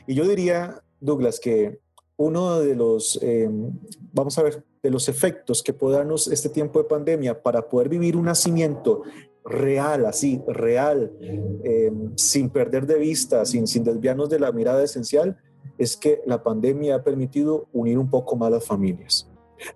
Y 0.07 0.15
yo 0.15 0.27
diría, 0.27 0.81
Douglas, 0.99 1.39
que 1.39 1.81
uno 2.15 2.59
de 2.59 2.73
los, 2.73 3.19
em, 3.21 3.77
vamos 4.11 4.35
a 4.39 4.41
ver, 4.43 4.63
de 4.81 4.89
los 4.89 5.07
efectos 5.07 5.61
que 5.61 5.73
puede 5.73 5.97
darnos 5.97 6.27
este 6.27 6.49
tiempo 6.49 6.79
de 6.79 6.89
pandemia 6.89 7.39
para 7.39 7.69
poder 7.69 7.89
vivir 7.89 8.17
un 8.17 8.25
nacimiento 8.25 9.03
real, 9.45 10.07
así, 10.07 10.41
real, 10.47 11.11
em, 11.21 12.17
sin 12.17 12.49
perder 12.49 12.87
de 12.87 12.97
vista, 12.97 13.45
sin, 13.45 13.67
sin 13.67 13.83
desviarnos 13.83 14.29
de 14.29 14.39
la 14.39 14.51
mirada 14.51 14.83
esencial, 14.83 15.37
es 15.77 15.97
que 15.97 16.21
la 16.25 16.43
pandemia 16.43 16.95
ha 16.95 17.03
permitido 17.03 17.67
unir 17.73 17.97
un 17.97 18.09
poco 18.09 18.35
más 18.35 18.51
las 18.51 18.65
familias. 18.65 19.29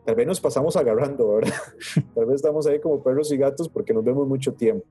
Tal 0.05 0.15
vez 0.15 0.27
nos 0.27 0.39
pasamos 0.39 0.75
agarrando, 0.75 1.35
¿verdad? 1.35 1.53
Tal 2.15 2.25
vez 2.25 2.35
estamos 2.35 2.67
ahí 2.67 2.79
como 2.79 3.01
perros 3.01 3.31
y 3.31 3.37
gatos 3.37 3.67
porque 3.67 3.93
nos 3.93 4.03
vemos 4.03 4.27
mucho 4.27 4.53
tiempo. 4.53 4.85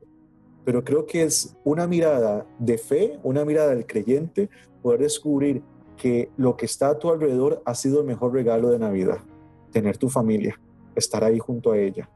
Pero 0.65 0.85
creo 0.85 1.07
que 1.07 1.23
es 1.23 1.57
una 1.65 1.87
mirada 1.87 2.47
de 2.59 2.77
fe, 2.77 3.19
una 3.23 3.45
mirada 3.45 3.71
del 3.71 3.87
creyente, 3.87 4.51
poder 4.83 5.01
descubrir 5.01 5.63
que 5.97 6.31
lo 6.37 6.57
que 6.57 6.67
está 6.67 6.91
a 6.91 6.99
tu 6.99 7.11
alrededor 7.11 7.63
ha 7.65 7.75
sido 7.75 8.01
el 8.01 8.07
mejor 8.07 8.33
regalo 8.33 8.71
de 8.71 8.79
Navidad, 8.79 9.19
tener 9.71 9.97
tu 9.97 10.09
familia. 10.09 10.59
Estar 10.95 11.25
ahí 11.25 11.39
junto 11.39 11.73
a 11.73 11.79
ella. 11.79 12.09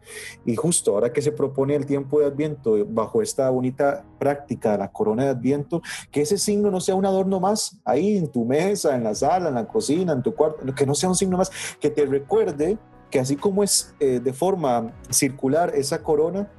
Y 0.44 0.56
justo 0.56 0.92
ahora 0.92 1.12
que 1.12 1.22
se 1.22 1.32
propone 1.32 1.74
el 1.74 1.86
tiempo 1.86 2.20
de 2.20 2.26
Adviento, 2.26 2.84
bajo 2.86 3.22
esta 3.22 3.50
bonita 3.50 4.04
práctica 4.18 4.72
de 4.72 4.78
la 4.78 4.90
corona 4.90 5.24
de 5.24 5.30
Adviento, 5.30 5.82
que 6.10 6.22
ese 6.22 6.38
signo 6.38 6.70
no 6.70 6.80
sea 6.80 6.94
un 6.94 7.06
adorno 7.06 7.40
más 7.40 7.78
ahí 7.84 8.16
en 8.16 8.28
tu 8.28 8.44
mesa, 8.44 8.94
en 8.94 9.04
la 9.04 9.14
sala, 9.14 9.48
en 9.48 9.54
la 9.54 9.66
cocina, 9.66 10.12
en 10.12 10.22
tu 10.22 10.34
cuarto, 10.34 10.74
que 10.74 10.86
no 10.86 10.94
sea 10.94 11.08
un 11.08 11.16
signo 11.16 11.36
más, 11.36 11.50
que 11.80 11.90
te 11.90 12.06
recuerde 12.06 12.78
que 13.10 13.20
así 13.20 13.36
como 13.36 13.62
es 13.62 13.94
eh, 14.00 14.18
de 14.18 14.32
forma 14.32 14.92
circular 15.10 15.72
esa 15.76 16.02
corona, 16.02 16.50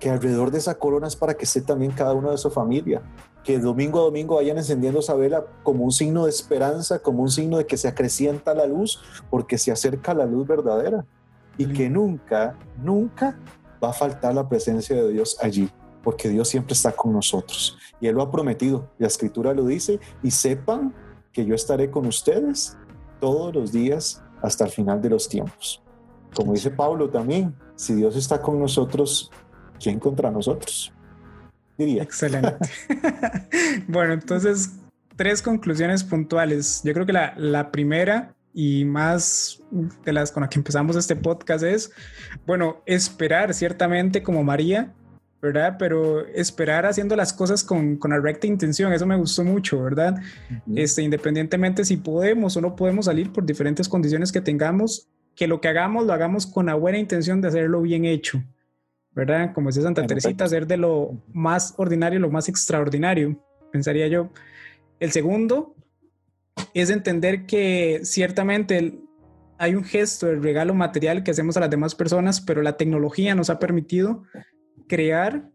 que 0.00 0.08
alrededor 0.08 0.50
de 0.50 0.58
esa 0.58 0.78
corona 0.78 1.06
es 1.06 1.16
para 1.16 1.34
que 1.34 1.44
esté 1.44 1.60
también 1.60 1.92
cada 1.92 2.14
uno 2.14 2.30
de 2.30 2.38
su 2.38 2.50
familia, 2.50 3.02
que 3.44 3.58
domingo 3.58 4.00
a 4.00 4.04
domingo 4.04 4.36
vayan 4.36 4.58
encendiendo 4.58 5.00
esa 5.00 5.14
vela 5.14 5.44
como 5.62 5.84
un 5.84 5.92
signo 5.92 6.24
de 6.24 6.30
esperanza, 6.30 7.00
como 7.00 7.22
un 7.22 7.30
signo 7.30 7.58
de 7.58 7.66
que 7.66 7.76
se 7.76 7.88
acrecienta 7.88 8.54
la 8.54 8.66
luz, 8.66 9.00
porque 9.30 9.58
se 9.58 9.72
acerca 9.72 10.14
la 10.14 10.26
luz 10.26 10.46
verdadera 10.46 11.04
y 11.58 11.66
que 11.66 11.90
nunca, 11.90 12.56
nunca 12.82 13.36
va 13.82 13.90
a 13.90 13.92
faltar 13.92 14.34
la 14.34 14.48
presencia 14.48 14.96
de 14.96 15.12
Dios 15.12 15.36
allí, 15.42 15.68
porque 16.02 16.28
Dios 16.28 16.48
siempre 16.48 16.72
está 16.72 16.92
con 16.92 17.12
nosotros. 17.12 17.76
Y 18.00 18.06
Él 18.06 18.14
lo 18.14 18.22
ha 18.22 18.30
prometido, 18.30 18.88
la 18.98 19.08
escritura 19.08 19.52
lo 19.52 19.66
dice, 19.66 20.00
y 20.22 20.30
sepan 20.30 20.94
que 21.32 21.44
yo 21.44 21.54
estaré 21.54 21.90
con 21.90 22.06
ustedes 22.06 22.76
todos 23.20 23.54
los 23.54 23.72
días 23.72 24.22
hasta 24.40 24.64
el 24.64 24.70
final 24.70 25.02
de 25.02 25.10
los 25.10 25.28
tiempos. 25.28 25.82
Como 26.34 26.52
dice 26.52 26.70
Pablo 26.70 27.10
también, 27.10 27.54
si 27.74 27.94
Dios 27.94 28.16
está 28.16 28.40
con 28.40 28.58
nosotros, 28.60 29.30
¿quién 29.80 29.98
contra 29.98 30.30
nosotros? 30.30 30.92
Diría. 31.76 32.02
Excelente. 32.02 32.56
bueno, 33.88 34.12
entonces, 34.12 34.72
tres 35.16 35.42
conclusiones 35.42 36.04
puntuales. 36.04 36.82
Yo 36.84 36.92
creo 36.92 37.06
que 37.06 37.12
la, 37.12 37.34
la 37.36 37.70
primera 37.70 38.34
y 38.52 38.84
más 38.84 39.62
de 40.04 40.12
las 40.12 40.32
con 40.32 40.42
las 40.42 40.50
que 40.50 40.58
empezamos 40.58 40.96
este 40.96 41.16
podcast 41.16 41.64
es, 41.64 41.92
bueno, 42.46 42.82
esperar 42.86 43.54
ciertamente 43.54 44.22
como 44.22 44.42
María, 44.42 44.94
¿verdad? 45.40 45.76
Pero 45.78 46.26
esperar 46.26 46.86
haciendo 46.86 47.14
las 47.14 47.32
cosas 47.32 47.62
con, 47.62 47.96
con 47.96 48.10
la 48.10 48.18
recta 48.18 48.46
intención, 48.46 48.92
eso 48.92 49.06
me 49.06 49.16
gustó 49.16 49.44
mucho, 49.44 49.82
¿verdad? 49.82 50.16
este, 50.74 51.02
independientemente 51.02 51.84
si 51.84 51.96
podemos 51.96 52.56
o 52.56 52.60
no 52.60 52.74
podemos 52.74 53.04
salir 53.06 53.32
por 53.32 53.46
diferentes 53.46 53.88
condiciones 53.88 54.32
que 54.32 54.40
tengamos, 54.40 55.08
que 55.36 55.46
lo 55.46 55.60
que 55.60 55.68
hagamos 55.68 56.06
lo 56.06 56.12
hagamos 56.12 56.46
con 56.46 56.66
la 56.66 56.74
buena 56.74 56.98
intención 56.98 57.40
de 57.40 57.48
hacerlo 57.48 57.82
bien 57.82 58.04
hecho, 58.04 58.42
¿verdad? 59.12 59.52
Como 59.54 59.68
dice 59.68 59.82
Santa 59.82 60.06
Teresita, 60.06 60.44
hacer 60.44 60.66
de 60.66 60.76
lo 60.76 61.22
más 61.32 61.74
ordinario 61.76 62.18
lo 62.18 62.30
más 62.30 62.48
extraordinario, 62.48 63.40
pensaría 63.70 64.08
yo. 64.08 64.30
El 64.98 65.12
segundo, 65.12 65.76
es 66.74 66.90
entender 66.90 67.46
que 67.46 68.00
ciertamente 68.04 68.98
hay 69.58 69.74
un 69.74 69.84
gesto 69.84 70.26
de 70.26 70.36
regalo 70.36 70.74
material 70.74 71.24
que 71.24 71.32
hacemos 71.32 71.56
a 71.56 71.60
las 71.60 71.70
demás 71.70 71.94
personas, 71.94 72.40
pero 72.40 72.62
la 72.62 72.76
tecnología 72.76 73.34
nos 73.34 73.50
ha 73.50 73.58
permitido 73.58 74.22
crear 74.86 75.50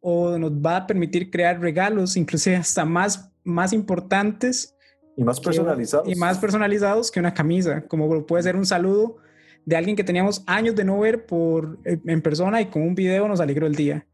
o 0.00 0.36
nos 0.38 0.52
va 0.52 0.78
a 0.78 0.86
permitir 0.86 1.30
crear 1.30 1.60
regalos, 1.60 2.16
inclusive 2.16 2.56
hasta 2.56 2.84
más, 2.84 3.30
más 3.44 3.72
importantes. 3.72 4.74
Y 5.16 5.22
más 5.22 5.38
personalizados. 5.38 6.08
y 6.08 6.14
más 6.16 6.38
personalizados 6.38 7.10
que 7.10 7.20
una 7.20 7.32
camisa, 7.32 7.86
como 7.86 8.26
puede 8.26 8.42
ser 8.42 8.56
un 8.56 8.66
saludo 8.66 9.18
de 9.64 9.76
alguien 9.76 9.94
que 9.94 10.02
teníamos 10.02 10.42
años 10.46 10.74
de 10.74 10.84
no 10.84 10.98
ver 10.98 11.26
por, 11.26 11.78
en 11.84 12.20
persona 12.22 12.60
y 12.60 12.66
con 12.66 12.82
un 12.82 12.94
video 12.94 13.28
nos 13.28 13.40
alegró 13.40 13.66
el 13.66 13.76
día. 13.76 14.06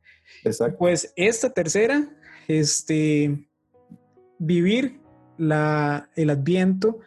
Exacto. 0.44 0.77
Pues 0.79 1.12
esta 1.16 1.51
tercera, 1.51 2.11
este, 2.49 3.49
vivir 4.38 5.01
el 5.38 6.31
adviento 6.31 6.98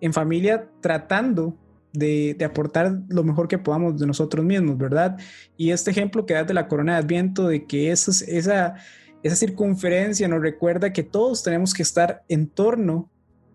en 0.00 0.12
familia 0.12 0.68
tratando 0.80 1.56
de, 1.92 2.36
aportar 2.44 3.00
lo 3.08 3.24
mejor 3.24 3.48
que 3.48 3.58
podamos 3.58 3.98
de 3.98 4.06
nosotros 4.06 4.44
mismos, 4.44 4.76
¿verdad? 4.76 5.16
Y 5.56 5.70
este 5.70 5.90
ejemplo 5.90 6.26
que 6.26 6.34
das 6.34 6.46
de 6.46 6.54
la 6.54 6.68
corona 6.68 6.94
de 6.94 6.98
adviento, 6.98 7.48
de 7.48 7.64
que 7.64 7.90
esa, 7.90 8.10
esa, 8.26 8.74
esa 9.22 9.36
circunferencia 9.36 10.28
nos 10.28 10.42
recuerda 10.42 10.92
que 10.92 11.02
todos 11.02 11.42
tenemos 11.42 11.72
que 11.72 11.82
estar 11.82 12.22
en 12.28 12.48
torno 12.48 13.10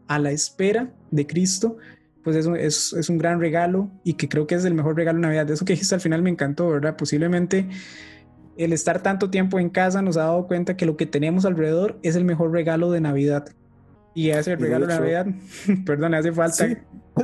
a 0.07 0.17
la 0.19 0.31
espera 0.31 0.91
de 1.11 1.27
Cristo, 1.27 1.77
pues 2.23 2.35
eso 2.35 2.55
es, 2.55 2.93
es 2.93 3.09
un 3.09 3.17
gran 3.17 3.39
regalo 3.39 3.91
y 4.03 4.13
que 4.13 4.27
creo 4.27 4.47
que 4.47 4.55
es 4.55 4.65
el 4.65 4.73
mejor 4.73 4.95
regalo 4.95 5.17
de 5.17 5.23
Navidad. 5.23 5.45
De 5.45 5.53
eso 5.53 5.65
que 5.65 5.73
dijiste 5.73 5.95
al 5.95 6.01
final 6.01 6.21
me 6.21 6.29
encantó, 6.29 6.69
¿verdad? 6.69 6.95
Posiblemente 6.97 7.67
el 8.57 8.73
estar 8.73 9.01
tanto 9.01 9.29
tiempo 9.29 9.59
en 9.59 9.69
casa 9.69 10.01
nos 10.01 10.17
ha 10.17 10.21
dado 10.21 10.47
cuenta 10.47 10.75
que 10.75 10.85
lo 10.85 10.97
que 10.97 11.05
tenemos 11.05 11.45
alrededor 11.45 11.99
es 12.03 12.15
el 12.15 12.25
mejor 12.25 12.51
regalo 12.51 12.91
de 12.91 13.01
Navidad 13.01 13.45
y 14.13 14.31
hace 14.31 14.53
el 14.53 14.59
regalo 14.59 14.87
de 14.87 14.93
Navidad, 14.93 15.25
perdón, 15.85 16.13
hace 16.13 16.31
falta 16.31 16.67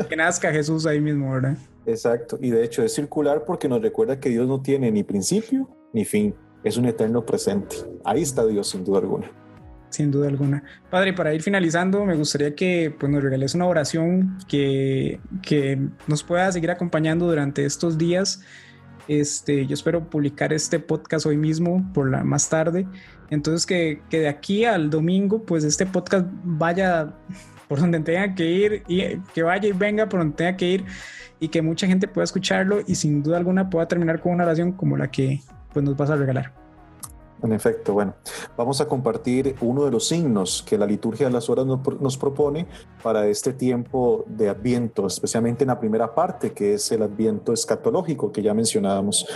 que 0.09 0.15
nazca 0.15 0.51
Jesús 0.51 0.85
ahí 0.85 0.99
mismo, 0.99 1.31
¿verdad? 1.31 1.57
Exacto, 1.85 2.37
y 2.41 2.49
de 2.49 2.63
hecho 2.63 2.83
es 2.83 2.93
circular 2.93 3.43
porque 3.45 3.69
nos 3.69 3.81
recuerda 3.81 4.19
que 4.19 4.29
Dios 4.29 4.47
no 4.47 4.61
tiene 4.61 4.91
ni 4.91 5.03
principio 5.03 5.69
ni 5.93 6.05
fin, 6.05 6.35
es 6.63 6.77
un 6.77 6.85
eterno 6.85 7.25
presente. 7.25 7.75
Ahí 8.03 8.21
está 8.21 8.45
Dios, 8.45 8.69
sin 8.69 8.83
duda 8.83 8.99
alguna. 8.99 9.31
Sin 9.89 10.11
duda 10.11 10.27
alguna. 10.27 10.63
Padre, 10.89 11.13
para 11.13 11.33
ir 11.33 11.41
finalizando, 11.41 12.03
me 12.05 12.15
gustaría 12.15 12.53
que 12.55 12.93
pues, 12.97 13.11
nos 13.11 13.23
regales 13.23 13.55
una 13.55 13.65
oración 13.65 14.37
que, 14.47 15.19
que 15.41 15.79
nos 16.07 16.23
pueda 16.23 16.51
seguir 16.51 16.71
acompañando 16.71 17.25
durante 17.25 17.65
estos 17.65 17.97
días. 17.97 18.41
Este, 19.07 19.65
yo 19.65 19.73
espero 19.73 20.09
publicar 20.09 20.53
este 20.53 20.79
podcast 20.79 21.25
hoy 21.25 21.37
mismo, 21.37 21.89
por 21.93 22.09
la 22.09 22.23
más 22.23 22.49
tarde. 22.49 22.87
Entonces 23.29 23.65
que, 23.65 24.01
que, 24.09 24.19
de 24.19 24.27
aquí 24.27 24.65
al 24.65 24.89
domingo, 24.89 25.43
pues 25.43 25.63
este 25.63 25.85
podcast 25.85 26.27
vaya 26.43 27.13
por 27.67 27.79
donde 27.79 27.99
tenga 27.99 28.33
que 28.35 28.49
ir 28.49 28.83
y 28.87 29.17
que 29.33 29.43
vaya 29.43 29.67
y 29.67 29.73
venga 29.73 30.07
por 30.07 30.19
donde 30.21 30.35
tenga 30.35 30.55
que 30.55 30.67
ir 30.69 30.85
y 31.39 31.49
que 31.49 31.61
mucha 31.61 31.87
gente 31.87 32.07
pueda 32.07 32.23
escucharlo 32.23 32.79
y 32.85 32.95
sin 32.95 33.21
duda 33.21 33.37
alguna 33.37 33.69
pueda 33.69 33.87
terminar 33.87 34.19
con 34.19 34.33
una 34.33 34.43
oración 34.43 34.71
como 34.71 34.97
la 34.97 35.11
que 35.11 35.41
pues 35.73 35.85
nos 35.85 35.95
vas 35.95 36.09
a 36.09 36.15
regalar. 36.15 36.66
En 37.43 37.53
efecto, 37.53 37.93
bueno, 37.93 38.15
vamos 38.57 38.81
a 38.81 38.87
compartir 38.87 39.55
uno 39.61 39.85
de 39.85 39.91
los 39.91 40.07
signos 40.07 40.63
que 40.67 40.77
la 40.77 40.87
liturgia 40.87 41.27
de 41.27 41.33
las 41.33 41.49
horas 41.49 41.67
nos, 41.67 42.17
propone 42.17 42.67
para 43.03 43.27
este 43.27 43.53
tiempo 43.53 44.25
de 44.27 44.49
Adviento, 44.49 45.05
especialmente 45.05 45.63
en 45.63 45.67
la 45.67 45.79
primera 45.79 46.15
parte, 46.15 46.51
que 46.51 46.73
es 46.73 46.91
el 46.91 47.03
Adviento 47.03 47.53
escatológico 47.53 48.31
que 48.31 48.41
ya 48.41 48.55
mencionábamos. 48.55 49.27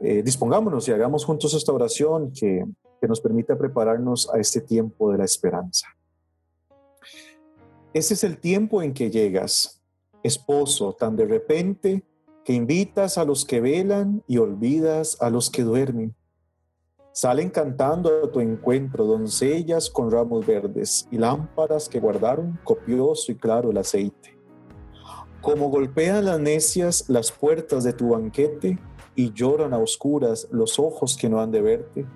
Eh, 0.00 0.22
dispongámonos 0.22 0.88
y 0.88 0.92
hagamos 0.92 1.26
juntos 1.26 1.52
esta 1.52 1.72
oración 1.72 2.32
que, 2.32 2.64
que 3.00 3.08
nos 3.08 3.20
permita 3.20 3.58
prepararnos 3.58 4.30
a 4.32 4.38
este 4.38 4.62
tiempo 4.62 5.12
de 5.12 5.18
la 5.18 5.24
esperanza. 5.24 5.88
Ese 7.92 8.14
es 8.14 8.24
el 8.24 8.38
tiempo 8.38 8.82
en 8.82 8.94
que 8.94 9.10
llegas, 9.10 9.82
esposo, 10.22 10.94
tan 10.94 11.16
de 11.16 11.26
repente 11.26 12.02
que 12.44 12.54
invitas 12.54 13.18
a 13.18 13.24
los 13.26 13.44
que 13.44 13.60
velan 13.60 14.22
y 14.26 14.38
olvidas 14.38 15.18
a 15.20 15.28
los 15.28 15.50
que 15.50 15.64
duermen 15.64 16.14
Salen 17.16 17.48
cantando 17.48 18.24
a 18.24 18.30
tu 18.30 18.40
encuentro 18.40 19.06
doncellas 19.06 19.88
con 19.88 20.10
ramos 20.10 20.44
verdes 20.44 21.08
y 21.10 21.16
lámparas 21.16 21.88
que 21.88 21.98
guardaron 21.98 22.60
copioso 22.62 23.32
y 23.32 23.36
claro 23.36 23.70
el 23.70 23.78
aceite. 23.78 24.38
Como 25.40 25.70
golpean 25.70 26.26
las 26.26 26.38
necias 26.38 27.08
las 27.08 27.32
puertas 27.32 27.84
de 27.84 27.94
tu 27.94 28.10
banquete 28.10 28.78
y 29.14 29.32
lloran 29.32 29.72
a 29.72 29.78
oscuras 29.78 30.46
los 30.50 30.78
ojos 30.78 31.16
que 31.16 31.30
no 31.30 31.40
han 31.40 31.50
de 31.50 31.62
verte. 31.62 32.06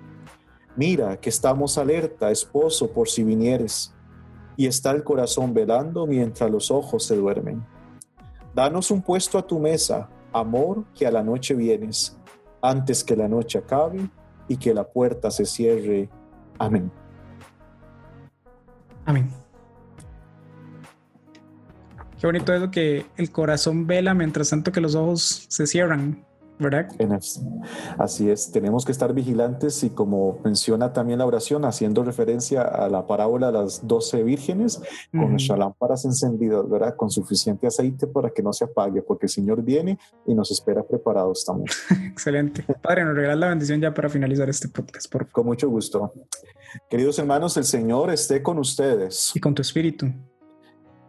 Mira 0.75 1.19
que 1.19 1.29
estamos 1.29 1.79
alerta, 1.79 2.29
esposo, 2.29 2.91
por 2.91 3.09
si 3.09 3.23
vinieres, 3.23 3.95
y 4.55 4.67
está 4.67 4.91
el 4.91 5.03
corazón 5.03 5.55
velando 5.55 6.05
mientras 6.05 6.51
los 6.51 6.69
ojos 6.69 7.05
se 7.05 7.15
duermen. 7.15 7.65
Danos 8.53 8.91
un 8.91 9.01
puesto 9.01 9.39
a 9.39 9.47
tu 9.47 9.57
mesa, 9.57 10.11
amor, 10.31 10.85
que 10.93 11.07
a 11.07 11.11
la 11.11 11.23
noche 11.23 11.55
vienes, 11.55 12.15
antes 12.61 13.03
que 13.03 13.15
la 13.15 13.27
noche 13.27 13.57
acabe 13.57 14.07
y 14.51 14.57
que 14.57 14.73
la 14.73 14.83
puerta 14.83 15.31
se 15.31 15.45
cierre. 15.45 16.09
Amén. 16.59 16.91
Amén. 19.05 19.29
Qué 22.19 22.27
bonito 22.27 22.53
es 22.53 22.59
lo 22.59 22.69
que 22.69 23.05
el 23.15 23.31
corazón 23.31 23.87
vela 23.87 24.13
mientras 24.13 24.49
tanto 24.49 24.73
que 24.73 24.81
los 24.81 24.93
ojos 24.93 25.45
se 25.47 25.65
cierran. 25.67 26.25
¿Verdad? 26.61 26.87
Así 27.97 28.29
es, 28.29 28.51
tenemos 28.51 28.85
que 28.85 28.91
estar 28.91 29.13
vigilantes 29.13 29.83
y 29.83 29.89
como 29.89 30.39
menciona 30.43 30.93
también 30.93 31.19
la 31.19 31.25
oración, 31.25 31.65
haciendo 31.65 32.03
referencia 32.03 32.61
a 32.61 32.89
la 32.89 33.07
parábola 33.07 33.47
de 33.47 33.53
las 33.53 33.87
doce 33.87 34.23
vírgenes, 34.23 34.81
con 35.11 35.31
nuestras 35.31 35.59
lámparas 35.59 36.05
encendidas, 36.05 36.69
¿verdad? 36.69 36.95
Con 36.95 37.09
suficiente 37.09 37.67
aceite 37.67 38.07
para 38.07 38.29
que 38.29 38.41
no 38.41 38.53
se 38.53 38.65
apague, 38.65 39.01
porque 39.01 39.25
el 39.25 39.29
Señor 39.29 39.63
viene 39.63 39.97
y 40.25 40.33
nos 40.33 40.51
espera 40.51 40.83
preparados 40.83 41.45
también. 41.45 41.69
Excelente. 42.11 42.63
Padre, 42.81 43.05
nos 43.05 43.15
regalas 43.15 43.39
la 43.39 43.49
bendición 43.49 43.81
ya 43.81 43.93
para 43.93 44.09
finalizar 44.09 44.49
este 44.49 44.67
podcast, 44.67 45.11
por 45.11 45.29
Con 45.31 45.45
mucho 45.45 45.69
gusto. 45.69 46.13
Queridos 46.89 47.19
hermanos, 47.19 47.57
el 47.57 47.65
Señor 47.65 48.11
esté 48.11 48.41
con 48.41 48.57
ustedes. 48.59 49.31
Y 49.35 49.39
con 49.39 49.53
tu 49.53 49.61
espíritu. 49.61 50.07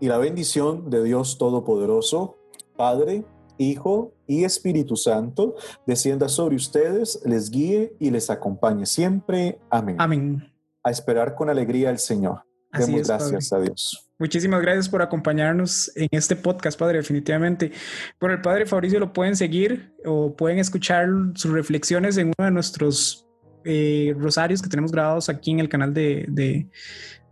Y 0.00 0.08
la 0.08 0.18
bendición 0.18 0.90
de 0.90 1.04
Dios 1.04 1.38
Todopoderoso, 1.38 2.36
Padre, 2.76 3.24
Hijo 3.58 4.14
y 4.26 4.44
Espíritu 4.44 4.96
Santo, 4.96 5.56
descienda 5.86 6.28
sobre 6.28 6.56
ustedes, 6.56 7.20
les 7.24 7.50
guíe 7.50 7.94
y 7.98 8.10
les 8.10 8.30
acompañe 8.30 8.86
siempre. 8.86 9.58
Amén. 9.70 9.96
Amén. 9.98 10.52
A 10.82 10.90
esperar 10.90 11.34
con 11.34 11.50
alegría 11.50 11.90
al 11.90 11.98
Señor. 11.98 12.42
Demos 12.72 13.06
gracias 13.06 13.52
a 13.52 13.60
Dios. 13.60 14.08
Muchísimas 14.18 14.62
gracias 14.62 14.88
por 14.88 15.02
acompañarnos 15.02 15.90
en 15.94 16.08
este 16.10 16.36
podcast, 16.36 16.78
Padre, 16.78 16.98
definitivamente. 16.98 17.72
Por 18.18 18.30
el 18.30 18.40
Padre 18.40 18.66
Fabricio 18.66 18.98
lo 19.00 19.12
pueden 19.12 19.36
seguir 19.36 19.94
o 20.04 20.34
pueden 20.34 20.58
escuchar 20.58 21.08
sus 21.34 21.50
reflexiones 21.50 22.16
en 22.16 22.28
uno 22.28 22.46
de 22.46 22.50
nuestros 22.50 23.26
eh, 23.64 24.14
rosarios 24.18 24.62
que 24.62 24.68
tenemos 24.68 24.92
grabados 24.92 25.28
aquí 25.28 25.50
en 25.50 25.60
el 25.60 25.68
canal 25.68 25.92
de, 25.92 26.24
de, 26.28 26.68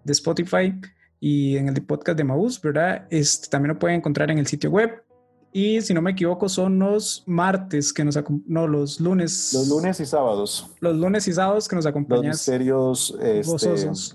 de 0.04 0.12
Spotify 0.12 0.74
y 1.20 1.56
en 1.56 1.68
el 1.68 1.83
podcast 1.83 2.18
de 2.18 2.24
Maús, 2.24 2.61
¿verdad? 2.61 3.06
Este, 3.11 3.48
también 3.48 3.74
lo 3.74 3.78
pueden 3.78 3.98
encontrar 3.98 4.30
en 4.30 4.38
el 4.38 4.46
sitio 4.46 4.70
web 4.70 5.02
y 5.52 5.80
si 5.80 5.94
no 5.94 6.00
me 6.00 6.12
equivoco, 6.12 6.48
son 6.48 6.78
los 6.78 7.24
martes 7.26 7.92
que 7.92 8.04
nos 8.04 8.16
no, 8.46 8.68
los 8.68 9.00
lunes. 9.00 9.52
Los 9.52 9.68
lunes 9.68 9.98
y 9.98 10.06
sábados. 10.06 10.70
Los 10.78 10.96
lunes 10.96 11.26
y 11.26 11.32
sábados 11.32 11.66
que 11.66 11.74
nos 11.74 11.86
acompañan. 11.86 12.26
Los 12.26 12.36
misterios 12.36 13.16
este, 13.20 13.50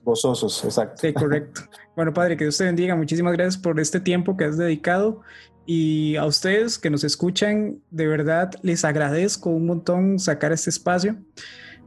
gozosos. 0.04 0.64
exacto. 0.64 1.02
Sí, 1.02 1.14
correcto. 1.14 1.62
bueno, 1.96 2.14
padre, 2.14 2.38
que 2.38 2.46
Dios 2.46 2.58
te 2.58 2.64
bendiga. 2.64 2.96
Muchísimas 2.96 3.34
gracias 3.34 3.58
por 3.58 3.80
este 3.82 4.00
tiempo 4.00 4.38
que 4.38 4.46
has 4.46 4.58
dedicado. 4.58 5.22
Y 5.66 6.16
a 6.16 6.26
ustedes 6.26 6.78
que 6.78 6.90
nos 6.90 7.04
escuchan, 7.04 7.80
de 7.92 8.08
verdad 8.08 8.52
les 8.62 8.86
agradezco 8.86 9.50
un 9.50 9.66
montón 9.66 10.20
sacar 10.20 10.54
este 10.54 10.70
espacio. 10.70 11.18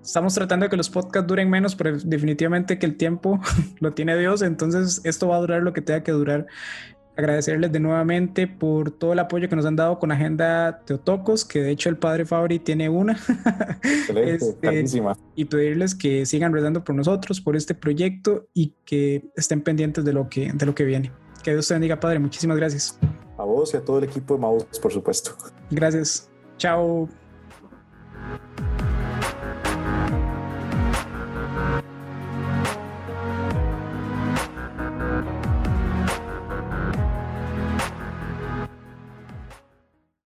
Estamos 0.03 0.35
tratando 0.35 0.65
de 0.65 0.71
que 0.71 0.77
los 0.77 0.91
podcasts 0.91 1.27
duren 1.27 1.49
menos, 1.49 1.75
pero 1.75 1.97
definitivamente 1.99 2.79
que 2.79 2.87
el 2.87 2.97
tiempo 2.97 3.41
lo 3.81 3.95
tiene 3.95 4.17
Dios, 4.17 4.43
entonces 4.43 5.01
esto 5.05 5.29
va 5.29 5.37
a 5.37 5.41
durar 5.41 5.63
lo 5.63 5.73
que 5.73 5.81
tenga 5.81 6.03
que 6.03 6.13
durar 6.13 6.47
agradecerles 7.19 7.73
de 7.73 7.81
nuevamente 7.81 8.47
por 8.47 8.93
todo 8.93 9.13
el 9.13 9.19
apoyo 9.19 9.49
que 9.49 9.57
nos 9.57 9.67
han 9.67 9.75
dado 9.75 9.99
con 9.99 10.13
Agenda 10.13 10.83
Teotocos, 10.85 11.45
que 11.45 11.61
de 11.61 11.73
hecho 11.73 11.89
el 11.89 11.97
padre 11.97 12.25
Fabri 12.25 12.61
tiene 12.61 12.89
una. 12.89 13.15
Excelente, 13.83 14.83
este, 14.83 15.07
y 15.35 15.45
pedirles 15.47 15.97
que 15.97 16.25
sigan 16.27 16.53
rezando 16.53 16.85
por 16.85 16.95
nosotros, 16.95 17.41
por 17.41 17.57
este 17.57 17.75
proyecto 17.75 18.47
y 18.55 18.73
que 18.85 19.29
estén 19.35 19.63
pendientes 19.63 20.05
de 20.05 20.13
lo 20.13 20.29
que, 20.29 20.53
de 20.53 20.65
lo 20.65 20.77
que 20.77 20.85
viene. 20.85 21.11
Que 21.43 21.51
Dios 21.51 21.67
te 21.67 21.75
bendiga, 21.75 21.99
Padre. 21.99 22.21
Muchísimas 22.21 22.57
gracias. 22.57 22.97
A 23.37 23.43
vos 23.43 23.75
y 23.75 23.77
a 23.77 23.81
todo 23.81 23.99
el 23.99 24.05
equipo 24.05 24.35
de 24.35 24.41
Maus, 24.41 24.65
por 24.81 24.93
supuesto. 24.93 25.33
Gracias. 25.71 26.31
Chao. 26.57 27.09